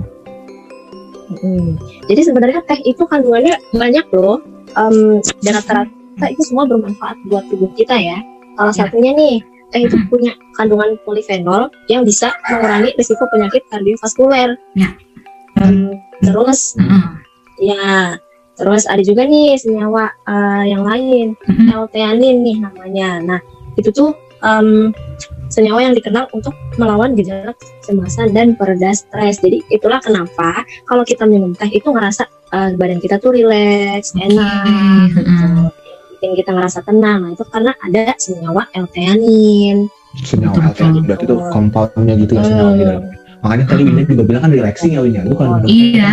Mm. 1.34 1.80
Jadi 2.12 2.22
sebenarnya 2.30 2.62
teh 2.68 2.78
itu 2.84 3.04
kandungannya 3.08 3.58
banyak 3.74 4.06
loh. 4.14 4.44
Em, 4.74 5.24
dan 5.42 5.54
rata-rata 5.58 6.26
itu 6.30 6.42
semua 6.46 6.68
bermanfaat 6.70 7.18
buat 7.32 7.48
tubuh 7.50 7.72
kita 7.74 7.96
ya. 7.96 8.22
Salah 8.60 8.76
Ya. 8.76 8.86
satunya 8.86 9.12
nih, 9.18 9.42
teh 9.74 9.82
itu 9.88 9.98
Hmm. 9.98 10.08
punya 10.14 10.34
kandungan 10.54 10.94
polifenol 11.02 11.74
yang 11.90 12.06
bisa 12.06 12.30
mengurangi 12.52 12.94
risiko 13.00 13.26
penyakit 13.34 13.66
kardiovaskuler. 13.72 14.58
Ya. 14.78 14.94
Um, 15.58 15.98
terus 16.22 16.78
Heeh. 16.78 17.02
Ya 17.58 18.18
terus 18.54 18.86
ada 18.86 19.02
juga 19.02 19.26
nih 19.26 19.58
senyawa 19.58 20.14
uh, 20.24 20.62
yang 20.62 20.86
lain 20.86 21.34
Mhm. 21.44 21.74
L-theanin 21.74 22.36
nih 22.42 22.58
namanya. 22.60 23.10
Nah 23.20 23.40
itu 23.76 23.90
tuh 23.90 24.14
um, 24.40 24.94
senyawa 25.50 25.82
yang 25.82 25.94
dikenal 25.94 26.30
untuk 26.32 26.54
melawan 26.78 27.14
gejala 27.14 27.54
kecemasan 27.82 28.30
dan 28.32 28.54
pereda 28.54 28.94
stres. 28.94 29.42
Jadi 29.42 29.62
itulah 29.68 29.98
kenapa 29.98 30.62
kalau 30.86 31.02
kita 31.02 31.26
minum 31.26 31.54
teh 31.54 31.66
itu 31.68 31.86
ngerasa 31.86 32.26
uh, 32.52 32.70
badan 32.74 32.98
kita 32.98 33.18
tuh 33.18 33.34
rileks, 33.34 34.14
Oke, 34.14 34.22
enak, 34.24 34.66
gitu. 35.10 35.22
heeh. 35.22 35.70
bikin 36.14 36.32
kita 36.38 36.52
ngerasa 36.54 36.80
tenang. 36.84 37.20
Nah 37.26 37.32
itu 37.34 37.44
karena 37.48 37.72
ada 37.80 38.14
senyawa 38.16 38.70
L-theanin. 38.72 39.90
senyawa 40.14 40.70
betul. 40.70 41.02
berarti 41.02 41.26
itu 41.26 41.36
compoundnya 41.50 42.14
gitu 42.16 42.38
ya 42.38 42.46
senyawa 42.46 42.72
di 42.72 42.86
dalam 42.86 43.04
makanya 43.42 43.66
tadi 43.66 43.82
Winda 43.84 44.02
juga 44.06 44.24
bilang 44.24 44.42
kan 44.46 44.52
relaxing 44.54 44.92
ya 44.94 45.02
Winda 45.02 45.26
lu 45.26 45.34
kalau 45.34 45.58
minum 45.58 45.68
Iya. 45.68 46.12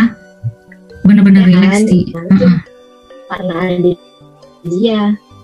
Bener-bener 1.03 1.45
Ya 1.45 1.57
relax 1.57 1.75
sih. 1.85 2.13
Heeh. 2.13 2.55
karena 3.27 3.55
ada 3.57 3.77
dia. 4.65 5.01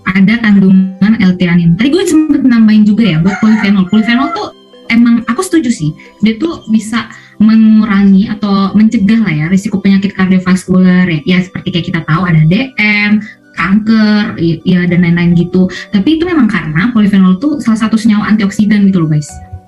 ada 0.07 0.33
kandungan 0.39 1.13
L-theanin. 1.19 1.75
Tadi 1.75 1.87
gue 1.87 2.03
sempet 2.03 2.41
nambahin 2.41 2.83
juga 2.83 3.03
ya 3.03 3.17
buat 3.19 3.35
polifenol. 3.37 3.87
Polifenol 3.87 4.31
tuh 4.31 4.47
emang 4.87 5.19
aku 5.25 5.43
setuju 5.43 5.67
sih. 5.67 5.91
Dia 6.21 6.35
tuh 6.35 6.63
bisa 6.67 7.11
mengurangi 7.37 8.27
atau 8.27 8.71
mencegah 8.71 9.19
lah 9.19 9.33
ya 9.33 9.45
risiko 9.47 9.77
penyakit 9.77 10.13
kardiovaskular 10.13 11.05
ya. 11.05 11.19
Ya 11.25 11.37
seperti 11.39 11.69
kayak 11.69 11.85
kita 11.85 12.01
tahu 12.03 12.23
ada 12.23 12.39
DM, 12.41 13.19
kanker, 13.53 14.37
i- 14.37 14.63
ya 14.63 14.85
dan 14.85 15.01
lain-lain 15.01 15.35
gitu. 15.35 15.65
Tapi 15.89 16.15
itu 16.15 16.23
memang 16.23 16.47
karena 16.47 16.87
polifenol 16.89 17.35
tuh 17.35 17.59
salah 17.59 17.77
satu 17.77 17.95
senyawa 17.95 18.29
antioksidan 18.29 18.87
gitu 18.87 19.01
loh 19.01 19.09
guys. 19.09 19.27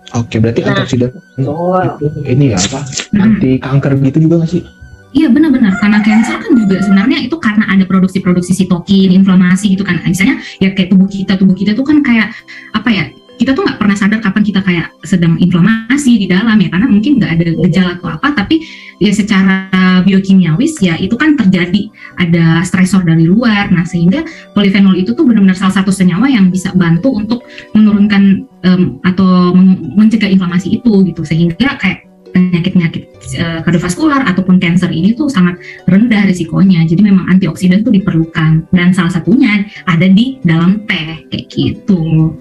oke 0.09 0.41
berarti 0.41 0.59
Nah, 0.59 0.73
antioksidan 0.73 1.09
Betul. 1.37 1.85
itu 2.01 2.05
ini 2.25 2.45
ya 2.49 2.57
apa 2.59 2.81
Mm-mm. 2.81 3.21
anti 3.21 3.51
kanker 3.59 3.91
gitu 4.01 4.17
juga 4.25 4.41
nggak 4.41 4.49
sih 4.49 4.65
Iya 5.09 5.25
benar-benar 5.33 5.73
karena 5.81 6.05
cancer 6.05 6.37
kan 6.37 6.53
juga 6.53 6.85
sebenarnya 6.85 7.25
itu 7.25 7.33
karena 7.41 7.65
ada 7.65 7.81
produksi-produksi 7.81 8.53
sitokin, 8.53 9.09
inflamasi 9.09 9.73
gitu 9.73 9.81
kan. 9.81 9.97
Misalnya 10.05 10.37
ya 10.61 10.69
kayak 10.77 10.93
tubuh 10.93 11.09
kita, 11.09 11.33
tubuh 11.33 11.57
kita 11.57 11.73
tuh 11.73 11.81
kan 11.81 12.05
kayak 12.05 12.29
apa 12.77 12.89
ya? 12.93 13.05
Kita 13.39 13.55
tuh 13.55 13.63
nggak 13.63 13.79
pernah 13.79 13.95
sadar 13.95 14.19
kapan 14.19 14.43
kita 14.43 14.59
kayak 14.59 14.91
sedang 15.07 15.39
inflamasi 15.39 16.19
di 16.19 16.27
dalam 16.27 16.59
ya 16.59 16.67
karena 16.67 16.91
mungkin 16.91 17.23
nggak 17.23 17.31
ada 17.39 17.45
gejala 17.63 17.91
atau 17.95 18.11
apa 18.11 18.27
tapi 18.35 18.67
ya 18.99 19.15
secara 19.15 20.03
biokimiawis 20.03 20.75
ya 20.83 20.99
itu 20.99 21.15
kan 21.15 21.39
terjadi 21.39 21.87
ada 22.19 22.67
stresor 22.67 23.07
dari 23.07 23.23
luar. 23.25 23.71
Nah 23.71 23.87
sehingga 23.87 24.27
polifenol 24.51 24.99
itu 24.99 25.15
tuh 25.15 25.23
benar-benar 25.23 25.55
salah 25.55 25.71
satu 25.71 25.89
senyawa 25.89 26.27
yang 26.27 26.51
bisa 26.51 26.75
bantu 26.75 27.15
untuk 27.15 27.47
menurunkan 27.71 28.43
em, 28.67 28.99
atau 29.07 29.55
men- 29.55 29.95
mencegah 29.95 30.27
inflamasi 30.27 30.75
itu 30.75 30.91
gitu 31.07 31.23
sehingga 31.23 31.79
kayak 31.79 32.08
penyakit-penyakit 32.31 33.03
eh, 33.37 33.59
kardiovaskular 33.65 34.25
ataupun 34.29 34.57
cancer 34.57 34.89
ini 34.89 35.13
tuh 35.13 35.29
sangat 35.29 35.59
rendah 35.85 36.25
risikonya. 36.29 36.85
Jadi 36.85 37.01
memang 37.03 37.29
antioksidan 37.29 37.85
tuh 37.85 37.93
diperlukan 37.93 38.69
dan 38.73 38.93
salah 38.93 39.13
satunya 39.13 39.65
ada 39.85 40.07
di 40.09 40.39
dalam 40.41 40.85
teh 40.85 41.25
kayak 41.29 41.45
gitu. 41.51 42.33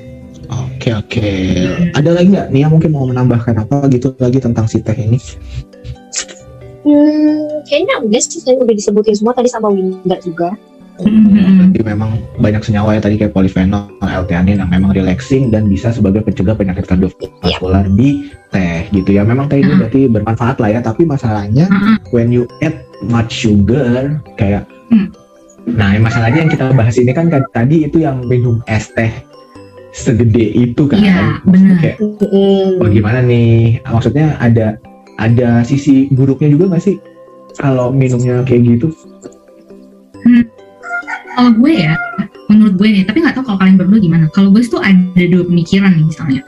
oke 0.49 0.88
oke 0.97 1.28
ada 1.92 2.11
lagi 2.16 2.33
nggak 2.33 2.49
Nia 2.57 2.73
mungkin 2.73 2.97
mau 2.97 3.04
menambahkan 3.04 3.68
apa 3.68 3.85
gitu 3.92 4.16
lagi 4.16 4.40
tentang 4.40 4.64
si 4.64 4.80
teh 4.80 4.97
ini 4.97 5.21
Hmm, 6.88 7.61
kayaknya 7.68 8.00
udah 8.00 8.16
sih 8.16 8.40
saya 8.40 8.57
udah 8.57 8.73
disebutin 8.73 9.12
semua 9.12 9.37
tadi 9.37 9.52
sama 9.52 9.68
Winda 9.68 10.16
juga. 10.25 10.57
Mhm. 10.99 11.71
Jadi 11.78 11.85
memang 11.87 12.19
banyak 12.43 12.62
senyawa 12.64 12.99
ya 12.99 13.00
tadi 13.00 13.14
kayak 13.14 13.31
polifenol, 13.31 13.87
L-theanin 14.02 14.59
yang 14.59 14.71
memang 14.71 14.90
relaxing 14.90 15.55
dan 15.55 15.71
bisa 15.71 15.95
sebagai 15.95 16.26
pencegah 16.26 16.59
penyakit 16.59 16.90
kardiovaskular 16.90 17.87
di 17.95 18.26
teh 18.50 18.83
gitu 18.90 19.14
ya. 19.14 19.23
Memang 19.23 19.47
teh 19.47 19.62
ini 19.62 19.78
Ah. 19.78 19.87
berarti 19.87 20.11
bermanfaat 20.11 20.57
lah 20.59 20.71
ya, 20.75 20.81
tapi 20.83 21.07
masalahnya 21.07 21.71
Ah, 21.71 21.95
ah. 21.95 21.97
when 22.11 22.35
you 22.35 22.50
add 22.61 22.75
much 23.07 23.47
sugar 23.47 24.19
kayak 24.35 24.67
Hmm. 24.88 25.12
Nah, 25.69 25.93
yang 25.93 26.00
masalahnya 26.00 26.49
yang 26.49 26.50
kita 26.50 26.73
bahas 26.73 26.97
ini 26.97 27.12
kan 27.12 27.28
kan 27.28 27.45
tadi 27.52 27.85
itu 27.85 28.00
yang 28.00 28.25
minum 28.25 28.64
es 28.64 28.88
teh 28.97 29.12
segede 29.93 30.49
itu 30.57 30.88
kan. 30.88 30.97
Iya, 30.97 31.45
benar. 31.45 31.76
Kayak 31.76 31.97
Hmm. 32.00 32.81
bagaimana 32.81 33.21
nih? 33.21 33.85
Maksudnya 33.85 34.40
ada 34.40 34.81
ada 35.21 35.61
sisi 35.62 36.09
buruknya 36.09 36.49
juga 36.49 36.73
nggak 36.73 36.83
sih 36.83 36.97
kalau 37.61 37.93
minumnya 37.93 38.40
kayak 38.49 38.64
gitu? 38.64 38.88
Kalau 41.38 41.54
gue 41.54 41.71
ya, 41.71 41.95
menurut 42.50 42.75
gue 42.75 42.88
nih, 42.90 43.07
tapi 43.07 43.23
nggak 43.23 43.38
tahu 43.38 43.47
kalau 43.47 43.59
kalian 43.62 43.78
berdua 43.78 44.02
gimana. 44.02 44.26
Kalau 44.35 44.50
gue 44.50 44.59
tuh 44.66 44.83
ada 44.83 45.23
dua 45.30 45.47
pemikiran 45.47 45.95
nih 45.95 46.11
misalnya. 46.11 46.42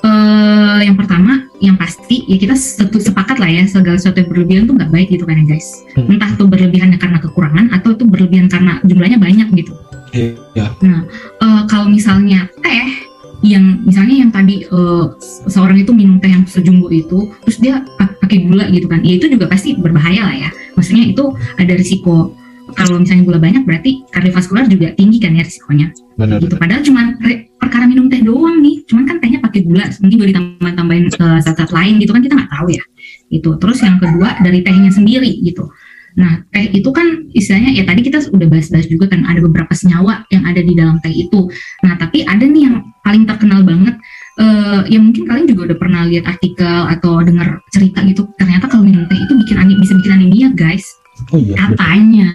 Eh, 0.00 0.80
yang 0.88 0.96
pertama, 0.96 1.44
yang 1.60 1.76
pasti 1.76 2.24
ya 2.24 2.40
kita 2.40 2.56
setu- 2.56 3.04
sepakat 3.04 3.36
lah 3.36 3.52
ya 3.52 3.68
segala 3.68 4.00
sesuatu 4.00 4.24
yang 4.24 4.32
berlebihan 4.32 4.62
tuh 4.64 4.80
nggak 4.80 4.88
baik 4.88 5.12
gitu 5.12 5.28
kan 5.28 5.36
ya 5.36 5.44
guys. 5.44 5.84
Hmm. 5.92 6.08
Entah 6.08 6.32
itu 6.32 6.48
berlebihannya 6.48 6.96
karena 6.96 7.20
kekurangan 7.20 7.68
atau 7.76 7.92
itu 7.92 8.08
berlebihan 8.08 8.48
karena 8.48 8.80
jumlahnya 8.80 9.20
banyak 9.20 9.48
gitu. 9.60 9.76
Iya. 10.16 10.40
Eh, 10.56 11.62
kalau 11.68 11.92
misalnya 11.92 12.48
teh 12.64 13.12
yang 13.44 13.84
misalnya 13.84 14.24
yang 14.24 14.32
tadi 14.32 14.64
eh, 14.64 15.04
seorang 15.52 15.84
itu 15.84 15.92
minum 15.92 16.16
teh 16.16 16.32
yang 16.32 16.48
sejumbo 16.48 16.88
itu 16.88 17.28
terus 17.44 17.60
dia 17.60 17.84
pa- 18.00 18.16
pakai 18.24 18.48
gula 18.48 18.68
gitu 18.72 18.88
kan 18.88 19.04
ya 19.04 19.16
itu 19.16 19.32
juga 19.32 19.48
pasti 19.48 19.76
berbahaya 19.76 20.28
lah 20.28 20.36
ya 20.48 20.50
maksudnya 20.76 21.08
itu 21.08 21.32
ada 21.56 21.72
risiko 21.72 22.36
kalau 22.74 23.00
misalnya 23.00 23.24
gula 23.26 23.38
banyak 23.42 23.62
berarti 23.66 24.04
kardiovaskular 24.10 24.66
juga 24.70 24.92
tinggi 24.94 25.18
kan 25.18 25.34
ya 25.34 25.44
risikonya. 25.44 25.88
Benar. 26.20 26.36
gitu. 26.44 26.54
padahal 26.60 26.82
cuman 26.84 27.06
re- 27.24 27.48
perkara 27.56 27.84
minum 27.88 28.12
teh 28.12 28.20
doang 28.20 28.60
nih. 28.60 28.84
Cuman 28.84 29.04
kan 29.08 29.16
tehnya 29.18 29.40
pakai 29.40 29.64
gula. 29.64 29.88
Mungkin 30.00 30.16
juga 30.20 30.28
ditambah 30.36 30.72
tambahin 30.76 31.04
zat-zat 31.12 31.70
lain 31.72 32.00
gitu 32.00 32.10
kan 32.12 32.22
kita 32.22 32.34
nggak 32.36 32.52
tahu 32.52 32.68
ya. 32.72 32.84
Itu 33.32 33.50
terus 33.56 33.78
yang 33.80 33.96
kedua 34.00 34.36
dari 34.44 34.60
tehnya 34.60 34.90
sendiri 34.92 35.40
gitu. 35.44 35.68
Nah 36.18 36.42
teh 36.50 36.74
itu 36.74 36.90
kan 36.90 37.30
istilahnya 37.30 37.70
ya 37.78 37.84
tadi 37.86 38.00
kita 38.02 38.18
udah 38.34 38.48
bahas-bahas 38.50 38.86
juga 38.90 39.14
kan 39.14 39.22
ada 39.24 39.38
beberapa 39.38 39.70
senyawa 39.70 40.26
yang 40.34 40.42
ada 40.44 40.60
di 40.60 40.72
dalam 40.74 40.98
teh 41.00 41.14
itu. 41.14 41.46
Nah 41.86 41.94
tapi 41.96 42.26
ada 42.26 42.42
nih 42.42 42.68
yang 42.68 42.76
paling 43.06 43.24
terkenal 43.24 43.62
banget. 43.62 43.94
Eh 44.40 44.96
ya 44.96 44.98
mungkin 44.98 45.24
kalian 45.28 45.46
juga 45.46 45.72
udah 45.72 45.78
pernah 45.78 46.02
lihat 46.10 46.26
artikel 46.26 46.80
atau 46.90 47.22
dengar 47.22 47.62
cerita 47.70 48.02
gitu. 48.04 48.26
Ternyata 48.36 48.66
kalau 48.66 48.82
minum 48.84 49.06
teh 49.06 49.16
itu 49.16 49.32
bikin 49.46 49.56
anemia 49.56 49.78
bisa 49.78 49.94
bikin 49.96 50.12
anemia 50.16 50.48
guys 50.52 50.99
Oh 51.30 51.38
iya. 51.38 51.54
benar. 51.54 51.68
katanya 51.78 52.28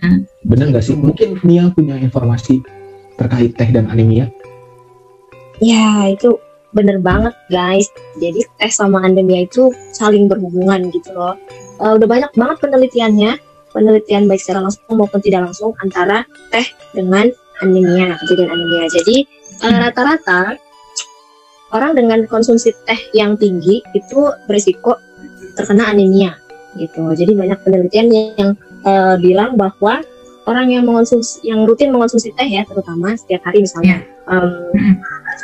Bener 0.46 0.66
nggak 0.72 0.86
sih? 0.86 0.96
Mungkin 0.96 1.42
Nia 1.44 1.68
punya 1.74 2.00
informasi 2.00 2.64
terkait 3.20 3.56
teh 3.58 3.70
dan 3.72 3.90
anemia. 3.92 4.30
Ya 5.64 6.12
itu 6.12 6.36
bener 6.75 7.00
banget 7.00 7.34
guys. 7.52 7.88
Jadi 8.20 8.44
teh 8.60 8.72
sama 8.72 9.04
anemia 9.04 9.48
itu 9.48 9.72
saling 9.96 10.28
berhubungan 10.28 10.92
gitu 10.92 11.12
loh. 11.16 11.36
Eh, 11.82 11.92
udah 11.96 12.08
banyak 12.08 12.32
banget 12.36 12.58
penelitiannya, 12.64 13.32
penelitian 13.75 14.28
baik 14.32 14.40
secara 14.40 14.64
langsung 14.64 14.84
maupun 14.96 15.20
tidak 15.20 15.52
langsung 15.52 15.75
antara 15.84 16.24
teh 16.52 16.68
dengan 16.96 17.32
anemia, 17.64 18.16
kejadian 18.24 18.52
anemia. 18.52 18.88
Jadi 18.92 19.18
Hmm. 19.56 19.80
rata-rata 19.80 20.60
orang 21.72 21.96
dengan 21.96 22.28
konsumsi 22.28 22.75
teh 22.84 23.00
yang 23.16 23.40
tinggi 23.40 23.80
itu 23.96 24.20
berisiko 24.52 25.00
terkena 25.56 25.88
anemia 25.88 26.36
gitu. 26.77 27.01
Jadi 27.15 27.32
banyak 27.36 27.60
penelitian 27.63 28.08
yang 28.12 28.51
eh, 28.86 29.15
bilang 29.20 29.55
bahwa 29.55 30.03
orang 30.46 30.70
yang 30.70 30.86
mengonsumsi 30.86 31.41
yang 31.41 31.65
rutin 31.65 31.89
mengonsumsi 31.89 32.29
teh 32.38 32.46
ya 32.46 32.62
terutama 32.70 33.17
setiap 33.17 33.41
hari 33.50 33.65
misalnya 33.65 34.05
em, 34.29 34.46
Mm-mm. 34.77 34.94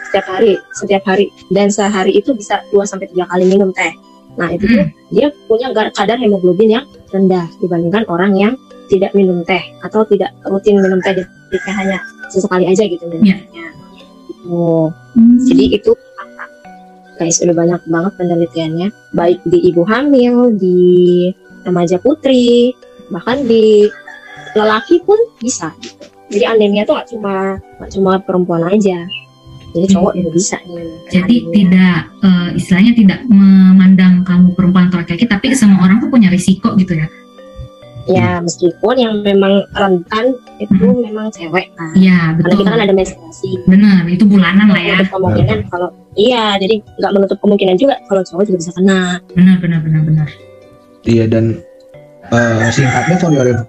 setiap 0.09 0.25
hari 0.29 0.61
setiap 0.77 1.03
hari 1.09 1.25
dan 1.49 1.73
sehari 1.73 2.13
itu 2.13 2.37
bisa 2.37 2.61
2 2.69 2.85
sampai 2.85 3.09
tiga 3.09 3.25
kali 3.25 3.49
minum 3.49 3.73
teh. 3.73 3.89
Nah, 4.37 4.47
itu 4.53 4.63
tuh 4.63 4.85
Mm. 4.87 4.91
dia 5.11 5.27
punya 5.49 5.67
kadar 5.91 6.15
hemoglobin 6.15 6.71
yang 6.71 6.85
rendah 7.11 7.49
dibandingkan 7.59 8.07
orang 8.07 8.31
yang 8.37 8.53
tidak 8.87 9.11
minum 9.17 9.43
teh 9.43 9.59
atau 9.83 10.05
tidak 10.07 10.31
rutin 10.47 10.79
minum 10.79 11.01
teh 11.01 11.17
jadi 11.17 11.71
hanya 11.75 11.97
sesekali 12.31 12.69
aja 12.69 12.83
gitu 12.87 13.03
minumnya. 13.09 13.43
Gitu. 14.29 14.59
Hmm. 15.17 15.39
Jadi 15.49 15.65
itu. 15.75 15.91
Guys, 17.21 17.37
udah 17.37 17.53
banyak 17.53 17.81
banget 17.85 18.13
penelitiannya 18.17 18.89
baik 19.13 19.45
di 19.45 19.69
ibu 19.69 19.85
hamil, 19.85 20.57
di 20.57 21.29
remaja 21.61 22.01
putri, 22.01 22.73
bahkan 23.13 23.45
di 23.45 23.85
lelaki 24.57 25.05
pun 25.05 25.21
bisa. 25.37 25.69
Gitu. 25.77 26.01
Jadi 26.33 26.45
anemia 26.49 26.81
tuh 26.81 26.97
gak 26.97 27.13
cuma 27.13 27.61
gak 27.77 27.93
cuma 27.93 28.17
perempuan 28.25 28.65
aja. 28.65 29.05
Jadi 29.77 29.85
cowok 29.93 30.17
juga 30.17 30.29
bisa 30.33 30.57
nih. 30.65 30.89
Jadi 31.13 31.35
anemia. 31.37 31.53
tidak 31.53 31.97
eh, 32.25 32.49
istilahnya 32.57 32.93
tidak 32.97 33.19
memandang 33.29 34.25
kamu 34.25 34.57
perempuan 34.57 34.89
atau 34.89 35.05
laki-laki, 35.05 35.29
tapi 35.29 35.53
semua 35.53 35.85
orang 35.85 36.01
tuh 36.01 36.09
punya 36.09 36.33
risiko 36.33 36.73
gitu 36.73 36.97
ya. 36.97 37.05
Ya 38.07 38.41
meskipun 38.41 38.95
yang 38.97 39.13
memang 39.21 39.65
rentan 39.71 40.33
itu 40.57 40.73
Mhm. 40.73 41.11
memang 41.11 41.27
cewek 41.29 41.69
kan. 41.75 41.93
Iya 41.93 42.33
Karena 42.33 42.41
betul. 42.41 42.57
kita 42.63 42.69
kan 42.69 42.81
ada 42.81 42.93
menstruasi. 42.93 43.49
Benar, 43.69 44.01
itu 44.07 44.23
bulanan 44.25 44.67
lah 44.69 44.81
ya. 44.81 44.95
Ada 44.97 45.05
kemungkinan 45.09 45.59
kalau 45.69 45.89
iya, 46.15 46.57
jadi 46.57 46.75
nggak 46.81 47.11
menutup 47.13 47.37
kemungkinan 47.39 47.75
juga 47.77 47.95
kalau 48.09 48.21
cowok 48.25 48.43
juga 48.47 48.57
bisa 48.57 48.71
kena. 48.73 49.21
Benar, 49.37 49.55
benar, 49.61 49.79
benar, 49.85 50.01
benar. 50.05 50.27
Iya 51.05 51.25
dan 51.25 51.61
eh, 52.29 52.69
singkatnya 52.69 53.15
for 53.17 53.29
your 53.33 53.65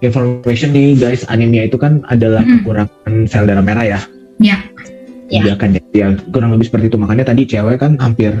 information 0.00 0.70
nih 0.70 0.94
guys, 0.94 1.26
anemia 1.26 1.66
itu 1.66 1.76
kan 1.76 2.00
adalah 2.06 2.42
Mm. 2.44 2.62
kekurangan 2.62 3.12
sel 3.26 3.44
darah 3.44 3.64
merah 3.64 3.84
ya. 3.84 4.00
Ya. 4.38 4.56
Ya. 5.26 5.42
Iya 5.42 5.54
kan 5.58 5.74
ya 5.90 6.14
kurang 6.30 6.54
lebih 6.54 6.70
seperti 6.70 6.86
itu. 6.90 6.98
Makanya 6.98 7.26
tadi 7.26 7.42
cewek 7.44 7.82
kan 7.82 7.98
hampir 7.98 8.34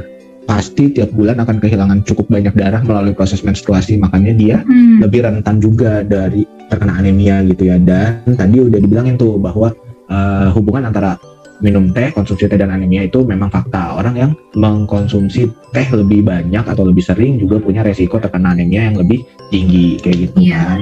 pasti 0.46 0.94
tiap 0.94 1.10
bulan 1.12 1.42
akan 1.42 1.58
kehilangan 1.58 2.06
cukup 2.06 2.30
banyak 2.30 2.54
darah 2.54 2.80
melalui 2.80 3.12
proses 3.12 3.42
menstruasi. 3.42 3.98
Makanya 3.98 4.32
dia 4.32 4.56
Hmm. 4.62 5.02
lebih 5.02 5.26
rentan 5.26 5.58
juga 5.58 6.00
dari 6.00 6.46
terkena 6.70 6.96
anemia 6.96 7.42
gitu 7.44 7.66
ya. 7.66 7.76
Dan 7.76 8.22
tadi 8.32 8.62
udah 8.62 8.78
dibilangin 8.78 9.18
tuh 9.18 9.36
bahwa 9.36 9.74
eh, 10.06 10.48
hubungan 10.54 10.86
antara 10.86 11.18
minum 11.58 11.90
teh 11.90 12.14
konsumsi 12.14 12.46
teh 12.46 12.54
dan 12.54 12.70
anemia 12.70 13.02
itu 13.02 13.26
memang 13.26 13.50
fakta. 13.50 13.98
Orang 13.98 14.14
yang 14.14 14.30
mengkonsumsi 14.54 15.50
teh 15.72 15.86
lebih 15.90 16.22
banyak 16.22 16.62
atau 16.62 16.86
lebih 16.86 17.02
sering 17.02 17.42
juga 17.42 17.58
punya 17.58 17.82
resiko 17.82 18.22
terkena 18.22 18.54
anemia 18.54 18.86
yang 18.86 19.02
lebih 19.02 19.26
tinggi 19.50 19.98
kayak 19.98 20.30
gitu 20.30 20.46
Iya. 20.46 20.62
kan. 20.62 20.80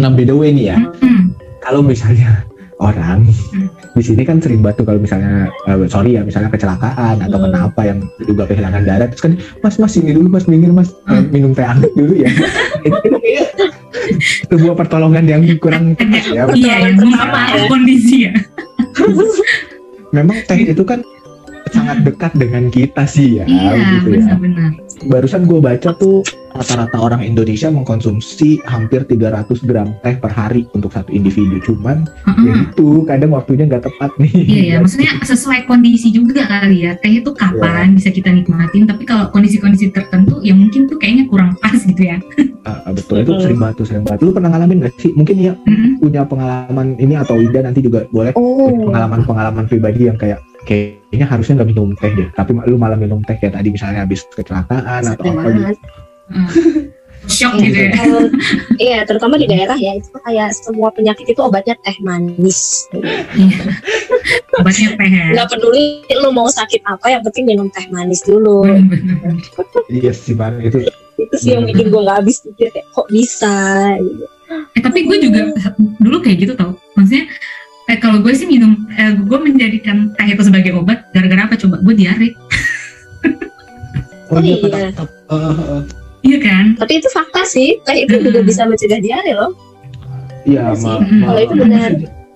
Nah, 0.00 0.08
by 0.08 0.24
the 0.24 0.32
way 0.32 0.48
nih 0.48 0.72
ya. 0.72 0.78
Kalau 1.60 1.84
misalnya 1.84 2.46
orang 2.82 3.22
Hmm. 3.52 3.68
di 3.92 4.02
sini 4.02 4.22
kan 4.22 4.36
sering 4.36 4.58
tuh 4.66 4.82
kalau 4.82 4.98
misalnya 4.98 5.46
eh, 5.64 5.86
sorry 5.86 6.16
ya 6.16 6.22
misalnya 6.22 6.48
kecelakaan 6.48 7.20
atau 7.20 7.38
Hmm. 7.38 7.46
kenapa 7.46 7.80
yang 7.84 7.98
juga 8.20 8.42
kehilangan 8.44 8.82
darah 8.82 9.06
terus 9.06 9.22
kan 9.22 9.32
mas 9.60 9.76
mas 9.76 9.94
ini 9.94 10.10
dulu 10.10 10.28
mas 10.28 10.44
minggir 10.44 10.70
mas 10.70 10.90
Eh, 11.04 11.14
Hmm. 11.14 11.28
minum 11.28 11.52
teh 11.52 11.62
hangat 11.62 11.92
dulu 11.92 12.14
ya 12.14 12.28
itu 12.82 12.98
kayak 13.16 13.48
sebuah 14.48 14.74
pertolongan 14.76 15.24
yang 15.24 15.42
kurang 15.56 15.94
tepat 15.94 16.24
ya 16.26 16.42
Iya, 16.50 16.74
yang 16.84 16.96
Pertama 16.98 17.40
ya. 17.48 17.64
kondisi 17.66 18.16
ya. 18.26 18.32
memang 20.12 20.38
teh 20.44 20.60
itu 20.66 20.82
kan 20.82 21.00
sangat 21.68 22.04
dekat 22.04 22.32
dengan 22.34 22.68
kita 22.68 23.06
sih 23.06 23.40
ya 23.40 23.44
Iya, 23.44 23.72
gitu 23.96 24.08
ya 24.12 24.36
benar-benar. 24.36 24.70
barusan 25.04 25.42
gue 25.44 25.58
baca 25.58 25.90
tuh 25.94 26.20
rata-rata 26.52 26.96
orang 27.00 27.22
Indonesia 27.24 27.72
mengkonsumsi 27.72 28.60
hampir 28.68 29.04
300 29.08 29.64
gram 29.64 29.96
teh 30.04 30.16
per 30.20 30.32
hari 30.32 30.68
untuk 30.76 30.92
satu 30.92 31.08
individu. 31.12 31.58
Cuman 31.64 32.04
ya 32.44 32.52
Heeh. 32.52 32.56
itu 32.68 32.88
kadang 33.08 33.32
waktunya 33.32 33.64
nggak 33.68 33.88
tepat 33.88 34.10
nih. 34.20 34.32
Iya 34.44 34.62
ya, 34.62 34.76
maksudnya 34.84 35.12
sesuai 35.24 35.64
kondisi 35.64 36.12
juga 36.12 36.44
kali 36.44 36.84
ya. 36.88 36.92
Teh 37.00 37.24
itu 37.24 37.32
kapan 37.32 37.96
bisa 37.96 38.12
kita 38.12 38.28
nikmatin, 38.28 38.84
tapi 38.84 39.08
kalau 39.08 39.32
kondisi-kondisi 39.32 39.90
tertentu 39.92 40.40
ya 40.44 40.52
mungkin 40.52 40.86
tuh 40.86 41.00
kayaknya 41.00 41.24
kurang 41.28 41.56
pas 41.58 41.76
gitu 41.80 42.02
ya. 42.02 42.20
Ah, 42.62 42.94
betul. 42.94 43.26
Itu 43.26 43.42
sering 43.42 43.58
banget 43.58 43.82
tuh 43.82 43.86
sering 43.90 44.06
banget. 44.06 44.22
Lu 44.22 44.30
pernah 44.30 44.54
ngalamin 44.54 44.86
gak 44.86 44.94
sih? 45.02 45.10
Mungkin 45.18 45.34
ya 45.34 45.58
Mm-mm. 45.66 45.98
punya 45.98 46.22
pengalaman 46.22 46.94
ini 46.94 47.18
atau 47.18 47.34
Ida 47.42 47.66
nanti 47.66 47.82
juga 47.82 48.06
boleh. 48.14 48.30
Oh, 48.38 48.70
pengalaman-pengalaman 48.86 49.66
pribadi 49.66 50.06
yang 50.06 50.14
kayak 50.14 50.46
kayaknya 50.62 51.26
harusnya 51.26 51.58
nggak 51.58 51.70
minum 51.74 51.90
teh 51.98 52.14
deh. 52.14 52.30
Tapi 52.38 52.54
lu 52.70 52.78
malah 52.78 52.94
minum 52.94 53.18
teh 53.26 53.34
kayak 53.34 53.58
tadi 53.58 53.74
misalnya 53.74 54.06
habis 54.06 54.22
kecelakaan 54.30 55.02
atau 55.02 55.24
apa 55.26 55.50
gitu 55.50 55.74
Heeh. 56.32 56.48
Shock 57.30 57.54
gitu 57.62 57.78
ya. 57.86 57.94
Kalau- 57.94 58.34
iya, 58.82 58.98
terutama 59.06 59.38
di 59.38 59.46
daerah 59.46 59.78
ya 59.78 59.94
itu 59.94 60.10
kayak 60.26 60.50
semua 60.58 60.90
penyakit 60.90 61.30
itu 61.30 61.38
obatnya 61.38 61.78
teh 61.86 61.94
manis. 62.02 62.90
Iya. 62.90 63.78
Obatnya 64.58 64.88
teh 64.98 65.06
ya. 65.06 65.26
Nggak 65.30 65.48
peduli 65.54 66.02
lu 66.18 66.34
mau 66.34 66.50
sakit 66.50 66.82
apa, 66.82 67.14
yang 67.14 67.22
penting 67.22 67.46
minum 67.46 67.70
teh 67.70 67.86
manis 67.94 68.26
dulu. 68.26 68.66
Bener-bener. 68.66 69.38
iya 69.86 70.10
sih 70.10 70.34
Bang 70.34 70.58
itu 70.58 70.82
Itu 71.14 71.34
sih 71.38 71.54
yang 71.54 71.62
bikin 71.62 71.94
gue 71.94 72.00
nggak 72.02 72.18
habis 72.26 72.42
pikir 72.42 72.74
kayak 72.74 72.86
kok 72.90 73.06
bisa. 73.06 73.54
Gitu. 74.02 74.24
Eh 74.74 74.82
tapi 74.82 74.98
gue 75.06 75.16
juga 75.22 75.40
dulu 76.02 76.18
kayak 76.26 76.38
gitu 76.42 76.52
tau. 76.58 76.74
Maksudnya 76.98 77.30
eh, 77.86 77.98
kalau 78.02 78.18
gue 78.18 78.34
sih 78.34 78.50
minum, 78.50 78.74
eh, 78.98 79.14
gue 79.14 79.38
menjadikan 79.38 80.10
teh 80.18 80.26
itu 80.26 80.42
sebagai 80.42 80.74
obat 80.74 81.06
gara-gara 81.14 81.46
apa 81.46 81.54
coba? 81.54 81.78
Gue 81.86 81.94
diare. 81.94 82.34
Oh 84.32 84.40
dia 84.40 84.56
iya. 84.58 84.88
tetap, 84.90 85.06
eh, 85.06 85.38
eh, 85.38 86.01
Iya 86.22 86.38
kan? 86.38 86.64
Tapi 86.76 86.92
itu 86.96 87.08
fakta 87.08 87.42
sih, 87.44 87.82
teh 87.82 87.96
itu 88.00 88.14
juga 88.20 88.40
Hmm. 88.40 88.48
bisa 88.48 88.62
mencegah 88.64 88.98
diare 88.98 89.32
loh. 89.32 89.52
iya 90.42 90.70
Iya 90.70 90.78
ma- 90.80 90.98
Kalau 90.98 91.40
itu 91.40 91.54
benar. 91.56 91.90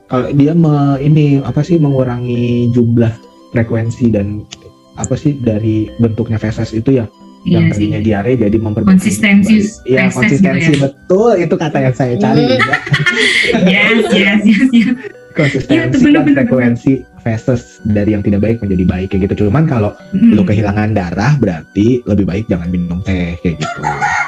kalau 0.06 0.26
dia 0.30 0.52
me- 0.52 0.98
ini 1.00 1.24
apa 1.40 1.58
sih 1.60 1.74
mengurangi 1.76 2.44
jumlah 2.70 3.10
frekuensi 3.50 4.06
dan 4.08 4.46
apa 4.94 5.12
sih 5.12 5.34
dari 5.36 5.90
bentuknya 5.96 6.36
feses 6.36 6.70
itu 6.70 6.94
ya 6.94 7.10
yang 7.44 7.66
Iya 7.66 7.68
sih. 7.68 7.90
tadinya 7.90 8.00
diare 8.00 8.32
jadi 8.36 8.56
memperbaiki 8.56 8.90
Konsistensi 8.92 9.58
Iya 9.84 10.06
feses 10.06 10.14
konsistensi 10.16 10.62
gitu 10.64 10.70
ya. 10.72 10.82
betul 10.84 11.30
itu 11.36 11.54
kata 11.56 11.78
yang 11.80 11.94
saya 11.94 12.14
cari 12.16 12.38
Hmm. 12.40 12.54
ya. 12.54 12.76
Yes, 13.66 13.98
yes, 14.12 14.40
yes, 14.44 14.66
yes. 14.72 14.94
Konsistensi 15.36 15.76
dan 15.94 16.00
bener-bener. 16.24 16.36
frekuensi 16.42 16.92
feses 17.20 17.82
dari 17.84 18.14
yang 18.14 18.22
tidak 18.22 18.40
baik 18.40 18.56
menjadi 18.58 18.84
baik 18.84 19.06
kayak 19.10 19.22
gitu 19.28 19.46
cuman 19.46 19.66
kalau 19.66 19.92
Mm. 20.10 20.32
lu 20.32 20.42
kehilangan 20.42 20.90
darah 20.90 21.36
berarti 21.36 22.00
lebih 22.02 22.24
baik 22.24 22.44
jangan 22.46 22.66
minum 22.66 22.98
teh 23.02 23.36
kayak 23.38 23.58
gitu 23.58 23.80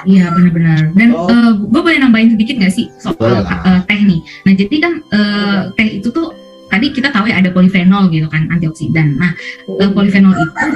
Iya 0.07 0.31
benar-benar. 0.31 0.94
Dan 0.94 1.11
Oh. 1.11 1.27
gue 1.59 1.81
boleh 1.83 1.99
nambahin 1.99 2.31
sedikit 2.31 2.55
nggak 2.57 2.71
sih 2.71 2.87
soal 2.97 3.42
eh, 3.42 3.81
teh 3.85 4.01
nih. 4.01 4.21
Nah 4.47 4.53
jadi 4.55 4.77
kan 4.79 4.92
eh, 5.11 5.61
teh 5.75 5.88
itu 5.99 6.09
tuh 6.09 6.31
tadi 6.68 6.92
kita 6.92 7.09
tahu 7.12 7.28
ya 7.28 7.40
ada 7.40 7.50
polifenol 7.52 8.12
gitu 8.12 8.28
kan 8.28 8.48
antioksidan. 8.52 9.16
Nah 9.16 9.33
eh, 9.81 9.90
polifenol 9.92 10.37
itu 10.37 10.66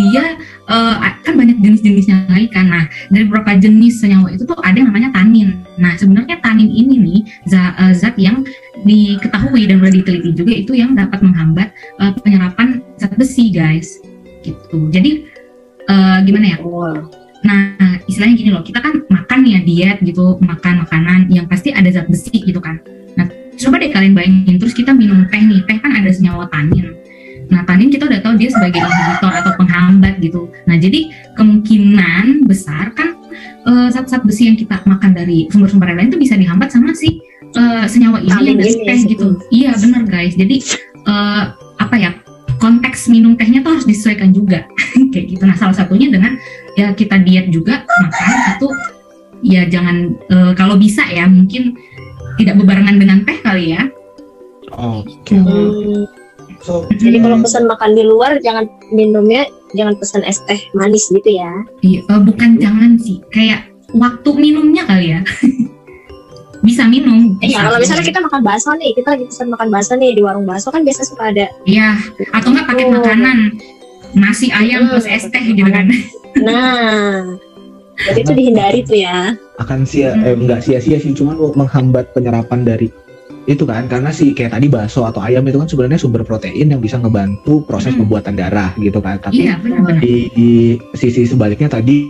dia 0.00 0.36
eh, 0.68 0.94
kan 1.24 1.34
banyak 1.36 1.60
jenis-jenisnya 1.60 2.28
lagi 2.28 2.48
kan. 2.50 2.66
Nah 2.68 2.84
dari 3.12 3.24
beberapa 3.28 3.56
jenis 3.60 4.00
senyawa 4.02 4.32
itu 4.32 4.44
tuh 4.48 4.58
ada 4.64 4.76
yang 4.76 4.88
namanya 4.90 5.12
tanin. 5.14 5.62
Nah 5.76 5.94
sebenarnya 5.94 6.40
tanin 6.40 6.68
ini 6.72 6.94
nih 6.98 7.20
za- 7.48 7.76
eh, 7.78 7.94
zat 7.94 8.16
yang 8.16 8.42
diketahui 8.84 9.64
dan 9.64 9.80
sudah 9.80 9.92
diteliti 9.92 10.30
juga 10.36 10.52
itu 10.52 10.72
yang 10.76 10.96
dapat 10.96 11.20
menghambat 11.22 11.68
eh, 12.00 12.12
penyerapan 12.24 12.82
zat 12.98 13.12
besi 13.14 13.52
guys. 13.52 14.00
Gitu. 14.44 14.92
Jadi 14.92 15.28
eh, 15.88 16.18
gimana 16.24 16.46
ya? 16.56 16.58
Nah, 17.44 18.00
istilahnya 18.08 18.40
gini 18.40 18.50
loh, 18.56 18.64
kita 18.64 18.80
kan 18.80 19.04
makan 19.12 19.44
ya 19.44 19.60
diet 19.60 20.00
gitu, 20.00 20.40
makan 20.40 20.88
makanan 20.88 21.28
yang 21.28 21.44
pasti 21.44 21.76
ada 21.76 21.92
zat 21.92 22.08
besi 22.08 22.40
gitu 22.40 22.56
kan. 22.56 22.80
Coba 23.64 23.80
deh 23.80 23.88
kalian 23.88 24.12
bayangin, 24.12 24.56
terus 24.60 24.76
kita 24.76 24.92
minum 24.92 25.24
teh 25.32 25.40
nih, 25.40 25.64
teh 25.64 25.80
kan 25.80 25.96
ada 25.96 26.10
senyawa 26.12 26.44
tanin. 26.52 26.92
Nah, 27.48 27.64
tanin 27.64 27.88
kita 27.88 28.04
udah 28.04 28.20
tahu 28.20 28.36
dia 28.36 28.52
sebagai 28.52 28.80
inhibitor 28.80 29.32
atau 29.32 29.52
penghambat 29.56 30.20
gitu. 30.20 30.52
Nah, 30.68 30.76
jadi 30.76 31.08
kemungkinan 31.36 32.44
besar 32.44 32.92
kan 32.92 33.16
eh, 33.64 33.88
zat-zat 33.88 34.24
besi 34.24 34.52
yang 34.52 34.56
kita 34.60 34.84
makan 34.84 35.16
dari 35.16 35.48
sumber-sumber 35.48 35.92
lain 35.92 36.12
itu 36.12 36.20
bisa 36.20 36.36
dihambat 36.36 36.68
sama 36.72 36.92
si 36.92 37.24
eh, 37.56 37.84
senyawa 37.88 38.20
ini 38.20 38.52
yang 38.52 38.58
dari 38.60 38.74
teh 38.84 38.98
gitu. 39.08 39.40
Iya, 39.48 39.72
bener 39.80 40.02
guys. 40.08 40.36
Jadi 40.36 40.56
eh, 41.08 41.44
apa 41.80 41.96
ya? 41.96 42.12
Konteks 42.54 43.12
minum 43.12 43.36
tehnya 43.36 43.60
tuh 43.60 43.76
harus 43.76 43.84
disesuaikan 43.84 44.32
juga 44.32 44.64
kayak 45.12 45.36
gitu. 45.36 45.42
Nah, 45.44 45.56
salah 45.56 45.76
satunya 45.76 46.08
dengan 46.08 46.36
ya 46.76 46.92
kita 46.96 47.20
diet 47.20 47.52
juga 47.52 47.84
makan 47.84 48.28
itu 48.56 48.68
ya 49.44 49.68
jangan 49.68 50.16
eh, 50.32 50.52
kalau 50.56 50.80
bisa 50.80 51.04
ya 51.12 51.28
mungkin 51.28 51.76
tidak 52.36 52.54
bebarengan 52.56 52.96
dengan 52.96 53.18
teh 53.22 53.38
kali 53.40 53.72
ya. 53.72 53.82
oke 54.72 55.34
Hmm. 55.34 56.02
so 56.60 56.82
Jadi 56.96 57.20
kalau 57.20 57.38
pesan 57.38 57.64
makan 57.64 57.90
di 57.92 58.02
luar 58.02 58.40
jangan 58.40 58.64
minumnya 58.90 59.44
jangan 59.72 59.94
pesan 59.94 60.22
es 60.24 60.40
teh 60.44 60.58
manis 60.72 61.06
gitu 61.08 61.28
ya. 61.28 61.50
Iya, 61.80 62.00
eh, 62.02 62.20
bukan 62.22 62.56
jangan 62.56 62.96
sih, 62.96 63.20
kayak 63.30 63.68
waktu 63.92 64.30
minumnya 64.34 64.82
kali 64.84 65.12
ya. 65.12 65.20
bisa 66.66 66.88
minum. 66.88 67.36
Eh, 67.38 67.52
bisa. 67.52 67.60
ya, 67.60 67.68
kalau 67.68 67.76
misalnya 67.76 68.04
kita 68.06 68.20
makan 68.24 68.40
bakso 68.40 68.72
nih, 68.72 68.96
kita 68.96 69.08
lagi 69.12 69.24
pesan 69.28 69.52
makan 69.52 69.68
bakso 69.68 69.92
nih 69.94 70.16
di 70.16 70.22
warung 70.24 70.48
bakso 70.48 70.72
kan 70.72 70.80
biasa 70.80 71.04
suka 71.04 71.28
ada. 71.28 71.46
Iya, 71.68 72.00
atau 72.32 72.48
enggak 72.56 72.66
pakai 72.66 72.84
Oh. 72.88 72.92
makanan 72.96 73.38
nasi 74.14 74.48
ayam 74.48 74.88
Hmm, 74.88 74.90
plus 74.96 75.04
es 75.04 75.26
teh 75.28 75.42
gitu 75.44 75.60
kan. 75.68 75.86
Nah, 76.40 77.36
jadi 78.00 78.20
itu 78.22 78.32
dihindari 78.32 78.80
tuh 78.82 78.96
ya. 78.96 79.36
Akan 79.54 79.84
sia 79.84 80.12
Hmm. 80.12 80.24
eh, 80.24 80.34
enggak 80.34 80.60
sia-sia 80.60 80.98
sih 80.98 81.12
cuman 81.12 81.38
menghambat 81.54 82.10
penyerapan 82.10 82.62
dari 82.62 82.90
itu 83.44 83.62
kan 83.62 83.84
karena 83.86 84.08
sih 84.08 84.32
kayak 84.32 84.52
tadi 84.52 84.66
bakso 84.66 85.04
atau 85.04 85.20
ayam 85.20 85.44
itu 85.44 85.56
kan 85.56 85.68
sebenarnya 85.68 85.96
sumber 85.96 86.24
protein 86.24 86.64
yang 86.66 86.80
bisa 86.80 86.96
ngebantu 86.96 87.60
proses 87.62 87.92
Hmm. 87.92 88.02
pembuatan 88.02 88.34
darah 88.34 88.72
gitu 88.74 88.98
kan 88.98 89.20
tapi 89.20 89.44
Iya, 89.44 89.60
benar-benar. 89.60 90.00
di, 90.00 90.14
di 90.30 90.50
sisi 90.94 91.22
sebaliknya 91.24 91.68
tadi 91.68 92.08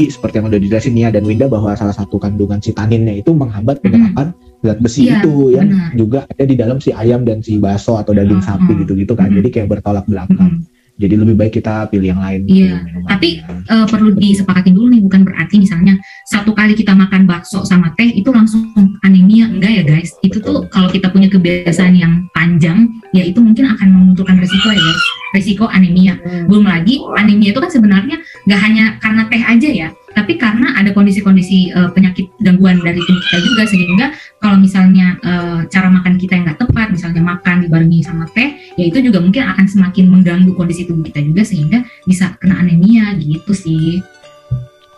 seperti 0.00 0.40
yang 0.40 0.48
udah 0.48 0.56
dijelasin 0.56 0.94
Nia 0.96 1.12
dan 1.12 1.28
Winda 1.28 1.44
bahwa 1.44 1.76
salah 1.76 1.92
satu 1.92 2.16
kandungan 2.16 2.56
si 2.56 2.72
taninnya 2.72 3.12
itu 3.14 3.30
menghambat 3.30 3.84
penyerapan 3.84 4.32
zat 4.58 4.80
besi 4.80 5.04
Iya, 5.04 5.20
itu 5.20 5.32
yang 5.52 5.68
benar. 5.68 5.92
juga 5.92 6.18
ada 6.24 6.42
di 6.42 6.56
dalam 6.56 6.80
si 6.80 6.88
ayam 6.90 7.20
dan 7.20 7.44
si 7.44 7.60
bakso 7.60 7.94
atau 7.94 8.10
daging 8.10 8.40
Hmm, 8.40 8.48
sapi 8.48 8.72
hmm. 8.72 8.80
gitu-gitu 8.80 9.12
kan 9.12 9.28
Hmm. 9.28 9.36
jadi 9.36 9.48
kayak 9.52 9.68
bertolak 9.70 10.08
belakang 10.08 10.56
Mm-mm. 10.56 10.79
Jadi 11.00 11.14
lebih 11.16 11.34
baik 11.40 11.56
kita 11.56 11.88
pilih 11.88 12.12
yang 12.12 12.20
lain 12.20 12.44
Iya, 12.44 12.84
tapi 13.08 13.40
Eh, 13.70 13.86
perlu 13.86 14.10
disepakati 14.18 14.74
dulu 14.74 14.90
nih 14.90 14.98
bukan 15.06 15.22
berarti 15.22 15.62
misalnya 15.62 15.94
satu 16.26 16.50
kali 16.50 16.74
kita 16.74 16.90
makan 16.90 17.22
bakso 17.22 17.62
sama 17.62 17.94
teh 17.94 18.10
itu 18.10 18.26
langsung 18.34 18.66
anemia. 19.06 19.46
Enggak 19.46 19.70
ya 19.70 19.82
guys. 19.86 20.10
Itu 20.26 20.42
tuh 20.42 20.66
kalau 20.74 20.90
kita 20.90 21.06
punya 21.14 21.30
kebiasaan 21.30 21.94
yang 21.94 22.26
panjang 22.34 22.90
ya 23.14 23.22
itu 23.22 23.38
mungkin 23.38 23.70
akan 23.70 23.88
memunculkan 23.94 24.42
resiko 24.42 24.74
ya 24.74 24.82
guys. 24.82 25.04
Resiko 25.38 25.64
anemia. 25.70 26.18
Belum 26.50 26.66
lagi 26.66 26.98
anemia 27.14 27.54
itu 27.54 27.62
kan 27.62 27.70
sebenarnya 27.70 28.18
nggak 28.42 28.58
hanya 28.58 28.84
karena 28.98 29.22
teh 29.30 29.38
aja 29.38 29.68
ya 29.70 29.88
tapi 30.10 30.34
karena 30.36 30.74
ada 30.74 30.90
kondisi-kondisi 30.90 31.70
eh, 31.70 31.90
penyakit 31.94 32.30
gangguan 32.42 32.82
dari 32.82 32.98
tubuh 32.98 33.22
kita 33.30 33.38
juga 33.42 33.62
sehingga 33.68 34.06
kalau 34.42 34.56
misalnya 34.58 35.16
eh, 35.22 35.60
cara 35.70 35.88
makan 35.88 36.18
kita 36.18 36.32
yang 36.38 36.44
nggak 36.50 36.60
tepat 36.60 36.88
misalnya 36.90 37.22
makan 37.22 37.66
dibarengi 37.66 38.00
sama 38.02 38.26
teh 38.34 38.58
ya 38.74 38.84
itu 38.90 38.98
juga 39.00 39.22
mungkin 39.22 39.46
akan 39.46 39.66
semakin 39.66 40.04
mengganggu 40.10 40.52
kondisi 40.58 40.86
tubuh 40.86 41.06
kita 41.06 41.22
juga 41.22 41.42
sehingga 41.46 41.78
bisa 42.06 42.34
kena 42.42 42.58
anemia 42.58 43.14
gitu 43.18 43.52
sih 43.54 44.02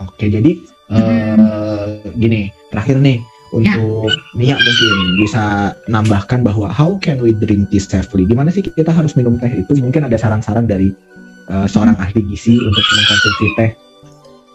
Oke, 0.02 0.26
jadi 0.26 0.58
eh, 0.90 2.10
gini, 2.18 2.50
terakhir 2.74 2.98
nih 2.98 3.22
Ya. 3.60 3.76
untuk 3.76 4.08
Nia 4.32 4.56
mungkin 4.56 5.20
bisa 5.20 5.76
nambahkan 5.84 6.40
bahwa 6.40 6.72
how 6.72 6.96
can 6.96 7.20
we 7.20 7.36
drink 7.36 7.68
this 7.68 7.84
safely? 7.84 8.24
Gimana 8.24 8.48
sih 8.48 8.64
kita 8.64 8.88
harus 8.88 9.12
minum 9.12 9.36
teh 9.36 9.52
itu? 9.52 9.76
Mungkin 9.76 10.08
ada 10.08 10.16
saran-saran 10.16 10.64
dari 10.64 10.88
uh, 11.52 11.68
seorang 11.68 11.92
ahli 12.00 12.24
gizi 12.32 12.56
untuk 12.56 12.80
mengkonsumsi 12.80 13.46
teh 13.60 13.70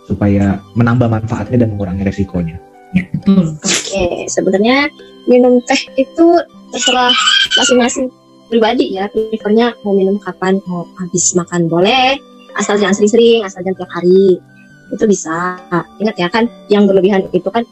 supaya 0.07 0.63
menambah 0.73 1.11
manfaatnya 1.11 1.67
dan 1.67 1.75
mengurangi 1.75 2.07
resikonya. 2.07 2.55
Ya, 2.95 3.03
betul. 3.11 3.59
Oke, 3.59 4.31
sebenarnya 4.31 4.87
minum 5.27 5.59
teh 5.67 5.81
itu 5.99 6.25
terserah 6.71 7.11
masing-masing 7.59 8.07
pribadi 8.47 8.95
ya. 8.95 9.11
Prefernya 9.11 9.75
mau 9.83 9.91
minum 9.91 10.15
kapan, 10.23 10.63
mau 10.63 10.87
habis 10.95 11.35
makan 11.35 11.67
boleh, 11.67 12.15
asal 12.55 12.79
jangan 12.79 12.95
sering-sering, 12.95 13.43
asal 13.43 13.59
jangan 13.59 13.83
tiap 13.83 13.91
hari. 13.91 14.39
Itu 14.87 15.03
bisa. 15.03 15.59
Ingat 15.99 16.15
ya 16.15 16.31
kan, 16.31 16.47
yang 16.71 16.87
berlebihan 16.87 17.27
itu 17.35 17.51
kan 17.51 17.67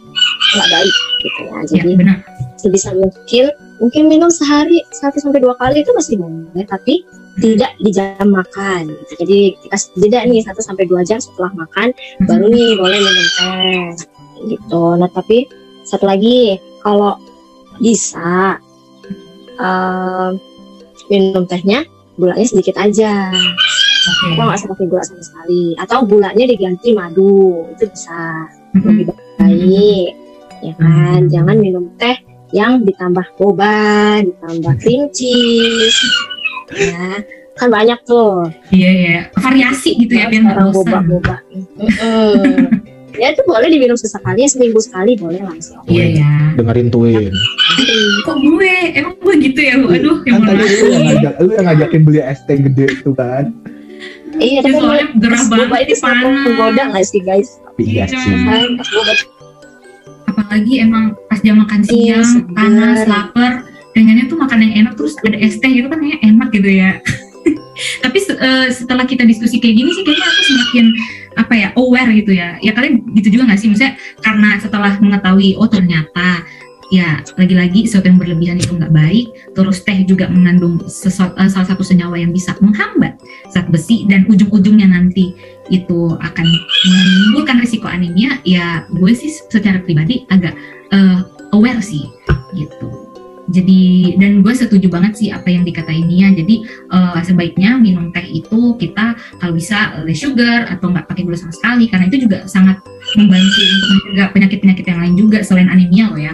nggak 0.52 0.67
baik 0.67 0.95
gitu 1.24 1.41
ya. 1.48 1.58
Jadi 1.63 1.91
ya, 1.95 2.00
benar. 2.04 2.17
sebisa 2.60 2.91
mungkin 2.91 3.56
mungkin 3.80 4.04
minum 4.12 4.28
sehari 4.28 4.84
satu 4.91 5.24
sampai 5.24 5.39
dua 5.39 5.56
kali 5.56 5.80
itu 5.80 5.95
masih 5.95 6.19
boleh, 6.19 6.67
tapi 6.67 7.08
tidak 7.39 7.71
di 7.84 7.89
jam 7.91 8.28
makan. 8.32 8.95
Jadi 9.12 9.60
kita 9.60 9.78
jeda 10.00 10.19
nih 10.24 10.41
satu 10.43 10.63
sampai 10.63 10.88
dua 10.88 11.04
jam 11.04 11.19
setelah 11.19 11.52
makan, 11.56 11.91
baru 12.28 12.45
nih 12.48 12.69
boleh 12.82 13.00
minum 13.00 13.28
teh 13.36 13.84
gitu. 14.56 14.84
Nah 14.95 15.10
tapi 15.12 15.48
satu 15.84 16.08
lagi 16.08 16.60
kalau 16.80 17.19
bisa 17.80 18.60
uh, 19.60 20.32
minum 21.12 21.43
tehnya 21.43 21.84
gulanya 22.15 22.48
sedikit 22.48 22.80
aja. 22.80 23.32
Oke. 24.06 24.38
Atau 24.38 24.43
nggak 24.45 24.58
usah 24.62 24.69
pakai 24.71 24.86
gula 24.88 25.04
sama 25.04 25.24
sekali. 25.24 25.63
Atau 25.82 25.98
gulanya 26.08 26.45
diganti 26.48 26.89
madu 26.95 27.67
itu 27.76 27.84
bisa 27.89 28.48
lebih 28.76 29.12
baik. 29.39 30.10
Ya 30.63 30.74
kan, 30.80 31.28
jangan 31.30 31.60
minum 31.60 31.91
teh 32.00 32.15
yang 32.56 32.88
ditambah 32.88 33.36
boba, 33.36 34.24
ditambah 34.24 34.74
cream 34.80 35.12
cheese. 35.12 36.00
Ya, 36.67 37.21
kan 37.54 37.67
banyak 37.69 37.99
tuh. 38.04 38.49
Iya 38.69 38.91
ya, 38.91 39.17
variasi 39.36 39.95
gitu 39.97 40.12
ya 40.12 40.25
biar 40.25 40.41
nggak 40.43 40.71
boba-boba. 40.71 41.36
Mm-mm. 41.47 42.41
ya 43.21 43.32
itu 43.32 43.41
boleh 43.43 43.67
diminum 43.67 43.93
sesekali, 43.93 44.43
seminggu 44.43 44.78
sekali 44.78 45.15
boleh 45.15 45.39
langsung. 45.39 45.80
Iya 45.86 46.19
ya. 46.19 46.32
Dengerin 46.54 46.89
Twin. 46.89 47.32
Kok 48.23 48.38
gue? 48.39 48.75
Emang 48.91 49.15
gue 49.15 49.36
gitu 49.41 49.60
ya? 49.62 49.75
Aduh, 49.78 50.17
yang 50.23 50.36
Kan 50.38 50.49
tadi 50.49 50.63
lu 50.65 50.88
yang 50.89 51.04
ngajak, 51.06 51.34
lu 51.38 51.51
yang 51.51 51.65
ngajakin 51.65 52.01
beli 52.01 52.19
es 52.19 52.39
teh 52.43 52.58
gede 52.58 52.86
itu 52.91 53.12
kan. 53.13 53.54
Iya, 54.36 54.60
Ya, 54.60 54.62
tapi 54.62 54.75
soalnya 54.75 55.06
gerah 55.15 55.43
banget 55.45 55.63
boba 55.63 55.78
itu 55.80 55.93
panas. 55.97 56.43
menggoda 56.43 56.84
nggak 56.91 57.06
sih 57.06 57.21
guys? 57.21 57.49
Tapi 57.63 57.82
iya 57.86 58.04
Iya. 58.04 58.19
sih. 58.19 58.36
Boba 58.75 59.13
Apalagi 60.25 60.73
emang 60.82 61.15
pas 61.25 61.39
jam 61.39 61.56
makan 61.58 61.80
Iya, 61.82 62.19
siang, 62.19 62.51
panas, 62.51 62.99
lapar, 63.08 63.51
pengennya 63.95 64.27
tuh 64.27 64.36
makan 64.36 64.60
yang 64.60 64.73
enak 64.86 64.93
terus 64.99 65.15
ada 65.23 65.39
es 65.39 65.55
teh 65.63 65.71
gitu 65.71 65.88
kan 65.88 66.03
kayaknya 66.03 66.19
enak 66.27 66.49
gitu 66.51 66.69
ya. 66.69 66.91
Tapi 68.03 68.17
eh, 68.19 68.67
setelah 68.75 69.08
kita 69.08 69.23
diskusi 69.23 69.63
kayak 69.63 69.75
gini 69.79 69.91
sih 69.95 70.03
kayaknya 70.03 70.27
aku 70.27 70.41
semakin 70.43 70.86
apa 71.39 71.53
ya 71.55 71.67
aware 71.79 72.12
gitu 72.12 72.31
ya. 72.36 72.60
Ya 72.60 72.75
kalian 72.75 73.08
gitu 73.15 73.39
juga 73.39 73.47
nggak 73.47 73.60
sih? 73.63 73.71
Misalnya 73.71 73.95
karena 74.19 74.60
setelah 74.60 74.99
mengetahui 74.99 75.55
oh 75.55 75.71
ternyata 75.71 76.43
ya 76.93 77.17
lagi-lagi 77.39 77.89
sesuatu 77.89 78.12
yang 78.12 78.19
berlebihan 78.19 78.60
itu 78.60 78.75
nggak 78.75 78.91
baik. 78.91 79.31
Terus 79.55 79.84
teh 79.88 80.03
juga 80.03 80.27
mengandung 80.27 80.84
sesuatu, 80.88 81.36
eh, 81.39 81.47
salah 81.47 81.67
satu 81.71 81.84
senyawa 81.84 82.19
yang 82.19 82.36
bisa 82.36 82.51
menghambat 82.60 83.15
zat 83.51 83.67
besi 83.71 84.03
dan 84.12 84.27
ujung-ujungnya 84.27 84.91
nanti 84.91 85.36
itu 85.71 86.15
akan 86.19 86.47
menimbulkan 86.88 87.63
risiko 87.63 87.88
anemia. 87.88 88.39
Ya 88.43 88.84
gue 88.91 89.12
sih 89.15 89.31
secara 89.31 89.79
pribadi 89.84 90.27
agak 90.31 90.55
eh, 90.91 91.19
aware 91.51 91.84
sih 91.84 92.08
gitu. 92.55 92.94
Jadi 93.45 94.15
dan 94.17 94.41
gue 94.41 94.53
setuju 94.58 94.89
banget 94.89 95.13
sih 95.21 95.29
apa 95.29 95.45
yang 95.53 95.62
dikatain 95.62 96.10
Nia. 96.10 96.34
Jadi 96.34 96.65
eh, 96.65 97.19
sebaiknya 97.21 97.77
minum 97.77 98.10
teh 98.10 98.25
itu 98.25 98.73
kita 98.81 99.13
kalau 99.38 99.53
bisa 99.53 100.01
less 100.01 100.25
sugar 100.25 100.65
atau 100.65 100.89
nggak 100.89 101.05
pakai 101.05 101.23
gula 101.25 101.38
sama 101.38 101.53
sekali 101.53 101.86
karena 101.86 102.10
itu 102.10 102.25
juga 102.25 102.49
sangat 102.49 102.81
membantu 103.13 103.62
untuk 103.62 103.89
mencegah 103.93 104.27
penyakit-penyakit 104.34 104.86
yang 104.89 104.99
lain 105.01 105.13
juga 105.13 105.38
selain 105.45 105.69
anemia 105.69 106.05
loh 106.10 106.21
ya. 106.21 106.34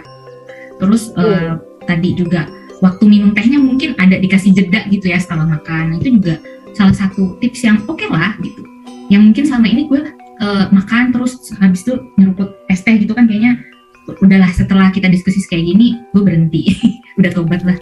Terus 0.80 1.12
eh, 1.20 1.60
tadi 1.84 2.10
juga 2.16 2.48
waktu 2.80 3.04
minum 3.06 3.36
tehnya 3.36 3.60
mungkin 3.60 3.94
ada 4.00 4.16
dikasih 4.16 4.56
jeda 4.56 4.88
gitu 4.88 5.12
ya 5.12 5.20
setelah 5.20 5.44
makan. 5.44 6.00
Itu 6.00 6.16
juga 6.16 6.40
salah 6.72 6.96
satu 6.96 7.36
tips 7.44 7.60
yang 7.68 7.84
oke 7.92 8.08
lah 8.08 8.40
gitu. 8.40 8.64
Yang 9.12 9.22
mungkin 9.28 9.44
selama 9.44 9.68
ini 9.68 9.84
gue 9.92 10.02
eh, 10.40 10.66
makan 10.72 11.12
terus 11.12 11.52
habis 11.60 11.84
itu 11.84 12.00
nyeruput 12.16 12.56
es 12.72 12.80
teh 12.88 12.96
gitu 12.96 13.12
kan 13.12 13.28
kayaknya 13.28 13.60
udahlah 14.10 14.50
setelah 14.50 14.90
kita 14.90 15.08
diskusi 15.08 15.42
kayak 15.46 15.66
gini 15.66 15.88
gue 16.14 16.22
berhenti 16.22 16.74
udah 17.20 17.32
tobat 17.32 17.62
lah 17.62 17.78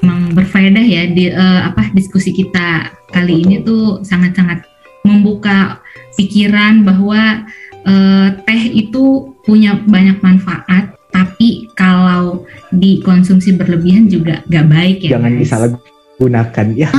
emang 0.00 0.32
berfaedah 0.32 0.84
ya 0.84 1.02
di 1.12 1.28
eh, 1.28 1.60
apa 1.64 1.92
diskusi 1.92 2.32
kita 2.32 2.96
kali 3.12 3.44
ini 3.44 3.56
tuh 3.60 4.00
sangat-sangat 4.00 4.64
membuka 5.04 5.80
pikiran 6.16 6.84
bahwa 6.84 7.44
eh, 7.84 8.28
teh 8.48 8.62
itu 8.72 9.36
punya 9.44 9.76
banyak 9.84 10.20
manfaat 10.24 10.96
tapi 11.10 11.66
kalau 11.74 12.46
dikonsumsi 12.70 13.58
berlebihan 13.58 14.06
juga 14.06 14.46
gak 14.46 14.66
baik 14.70 14.98
ya 15.04 15.18
Jangan 15.18 15.32
guys. 15.34 15.40
disalahgunakan. 15.42 16.66
Ya, 16.78 16.90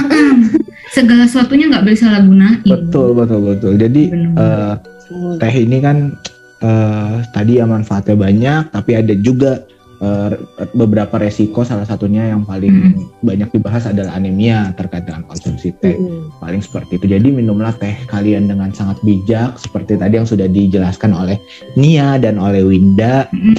segala 0.92 1.24
sesuatunya 1.24 1.72
nggak 1.72 1.84
boleh 1.88 2.00
salah 2.00 2.22
gunain 2.22 2.60
betul 2.68 3.16
betul 3.16 3.40
betul. 3.56 3.74
Jadi 3.80 4.12
Bener. 4.12 4.36
eh, 4.36 4.74
teh 5.40 5.54
ini 5.56 5.78
kan 5.80 5.98
eh, 6.62 7.16
tadi 7.32 7.58
ya 7.58 7.66
manfaatnya 7.66 8.16
banyak, 8.20 8.62
tapi 8.76 8.92
ada 9.00 9.16
juga 9.16 9.64
eh, 10.04 10.36
beberapa 10.76 11.16
resiko. 11.16 11.64
Salah 11.64 11.88
satunya 11.88 12.28
yang 12.36 12.44
paling 12.44 13.08
banyak 13.24 13.50
dibahas 13.56 13.88
adalah 13.88 14.20
anemia 14.20 14.76
terkait 14.76 15.08
dengan 15.08 15.24
konsumsi 15.26 15.72
teh. 15.80 15.96
Mm-mm. 15.96 16.38
Paling 16.44 16.60
seperti 16.60 17.00
itu. 17.00 17.08
Jadi 17.08 17.32
minumlah 17.32 17.72
teh 17.80 17.96
kalian 18.12 18.52
dengan 18.52 18.76
sangat 18.76 19.00
bijak, 19.02 19.56
seperti 19.56 19.96
tadi 19.96 20.20
yang 20.20 20.28
sudah 20.28 20.52
dijelaskan 20.52 21.16
oleh 21.16 21.40
Nia 21.80 22.20
dan 22.20 22.36
oleh 22.36 22.68
Winda. 22.68 23.32
Mm-mm. 23.32 23.56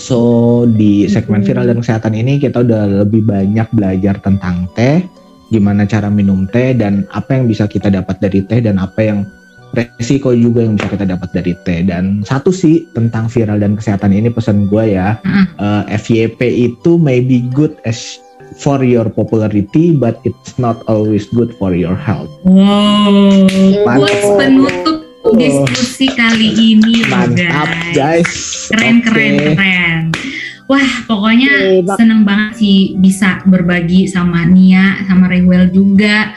So 0.00 0.64
di 0.64 1.04
segmen 1.04 1.44
viral 1.44 1.68
dan 1.68 1.84
kesehatan 1.84 2.16
ini 2.16 2.40
kita 2.40 2.64
udah 2.64 3.04
lebih 3.04 3.28
banyak 3.28 3.68
belajar 3.76 4.16
tentang 4.24 4.64
teh, 4.72 5.04
gimana 5.52 5.84
cara 5.84 6.08
minum 6.08 6.48
teh 6.48 6.72
dan 6.72 7.04
apa 7.12 7.36
yang 7.36 7.44
bisa 7.44 7.68
kita 7.68 7.92
dapat 7.92 8.16
dari 8.24 8.40
teh 8.48 8.64
dan 8.64 8.80
apa 8.80 9.00
yang 9.04 9.28
resiko 9.72 10.36
juga 10.36 10.64
yang 10.64 10.76
bisa 10.76 10.88
kita 10.88 11.04
dapat 11.08 11.28
dari 11.32 11.52
teh. 11.64 11.84
Dan 11.84 12.24
satu 12.24 12.52
sih 12.52 12.88
tentang 12.96 13.28
viral 13.28 13.60
dan 13.60 13.76
kesehatan 13.76 14.12
ini 14.12 14.32
pesan 14.32 14.68
gue 14.68 14.96
ya, 14.96 15.20
Mm-mm. 15.24 15.44
eh, 15.60 15.84
FYP 15.96 16.40
itu 16.72 16.96
may 16.96 17.20
be 17.20 17.44
good 17.52 17.76
as 17.84 18.20
for 18.60 18.84
your 18.84 19.08
popularity, 19.08 19.96
but 19.96 20.20
it's 20.28 20.56
not 20.60 20.84
always 20.88 21.24
good 21.32 21.56
for 21.56 21.72
your 21.72 21.96
health. 21.96 22.28
Wow, 22.44 23.48
quotes 23.84 24.28
penutup 24.36 25.00
diskusi 25.32 26.12
kali 26.12 26.52
ini 26.52 27.08
Mantap 27.08 27.72
guys. 27.96 28.28
Keren, 28.68 29.00
Oke. 29.00 29.08
keren, 29.08 29.34
keren. 29.56 30.11
Wah, 30.72 30.92
pokoknya 31.04 31.52
Oke, 31.52 31.84
Bak. 31.84 31.96
seneng 32.00 32.24
banget 32.24 32.50
sih 32.56 32.96
bisa 32.96 33.44
berbagi 33.44 34.08
sama 34.08 34.48
Nia, 34.48 35.04
sama 35.04 35.28
Rewel 35.28 35.68
juga. 35.68 36.32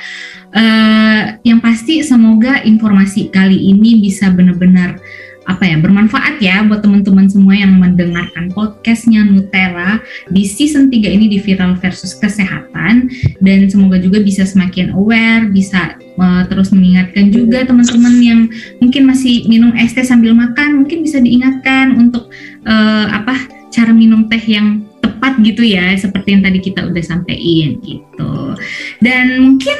Eh, 0.52 1.22
yang 1.48 1.64
pasti 1.64 2.04
semoga 2.04 2.60
informasi 2.64 3.32
kali 3.32 3.72
ini 3.72 4.04
bisa 4.04 4.32
benar-benar 4.32 5.00
apa 5.46 5.62
ya 5.62 5.78
bermanfaat 5.78 6.42
ya 6.42 6.66
buat 6.66 6.82
teman-teman 6.82 7.30
semua 7.30 7.54
yang 7.54 7.78
mendengarkan 7.78 8.50
podcastnya 8.50 9.22
Nutella 9.22 10.02
di 10.34 10.42
season 10.42 10.90
3 10.90 11.06
ini 11.06 11.30
di 11.30 11.38
viral 11.38 11.78
versus 11.78 12.18
kesehatan 12.18 13.14
dan 13.46 13.60
semoga 13.70 14.02
juga 14.02 14.26
bisa 14.26 14.42
semakin 14.42 14.98
aware 14.98 15.46
bisa 15.54 16.02
eh, 16.02 16.44
terus 16.50 16.74
mengingatkan 16.74 17.30
juga 17.30 17.62
teman-teman 17.62 18.16
yang 18.26 18.42
mungkin 18.82 19.06
masih 19.06 19.46
minum 19.46 19.70
es 19.78 19.94
teh 19.94 20.02
sambil 20.02 20.34
makan 20.34 20.82
mungkin 20.82 21.06
bisa 21.06 21.22
diingatkan 21.22 21.94
untuk 21.94 22.34
eh, 22.66 23.08
apa 23.14 23.45
cara 23.86 23.94
minum 23.94 24.26
teh 24.26 24.42
yang 24.42 24.82
tepat 24.98 25.38
gitu 25.46 25.62
ya 25.62 25.94
seperti 25.94 26.34
yang 26.34 26.42
tadi 26.42 26.58
kita 26.58 26.90
udah 26.90 27.04
sampein 27.06 27.78
gitu 27.86 28.58
dan 29.06 29.38
mungkin 29.46 29.78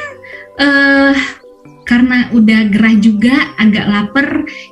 eh 0.62 1.18
karena 1.86 2.30
udah 2.34 2.70
gerah 2.70 2.94
juga 2.98 3.34
agak 3.62 3.86
lapar 3.86 4.26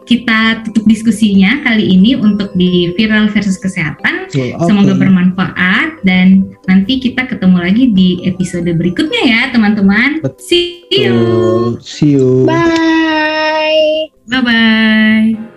kita 0.07 0.63
tutup 0.67 0.87
diskusinya 0.87 1.63
kali 1.67 1.99
ini 1.99 2.15
untuk 2.15 2.55
di 2.55 2.95
viral 2.95 3.31
versus 3.31 3.59
kesehatan 3.59 4.31
Oke. 4.31 4.55
semoga 4.67 4.95
bermanfaat 4.95 6.03
dan 6.07 6.47
nanti 6.71 7.03
kita 7.03 7.27
ketemu 7.27 7.59
lagi 7.59 7.85
di 7.91 8.23
episode 8.27 8.71
berikutnya 8.71 9.23
ya 9.27 9.41
teman-teman 9.51 10.23
see 10.39 10.87
you. 10.91 11.79
See 11.83 12.19
you. 12.19 12.47
Bye. 12.47 14.11
bye 14.31 14.43
bye 14.43 15.54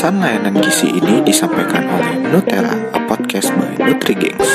Pesan 0.00 0.16
layanan 0.16 0.56
gizi 0.64 0.88
ini 0.96 1.20
disampaikan 1.20 1.84
oleh 1.84 2.32
Nutella, 2.32 2.72
a 2.96 3.04
podcast 3.04 3.52
by 3.52 3.76
NutriGangs. 3.76 4.48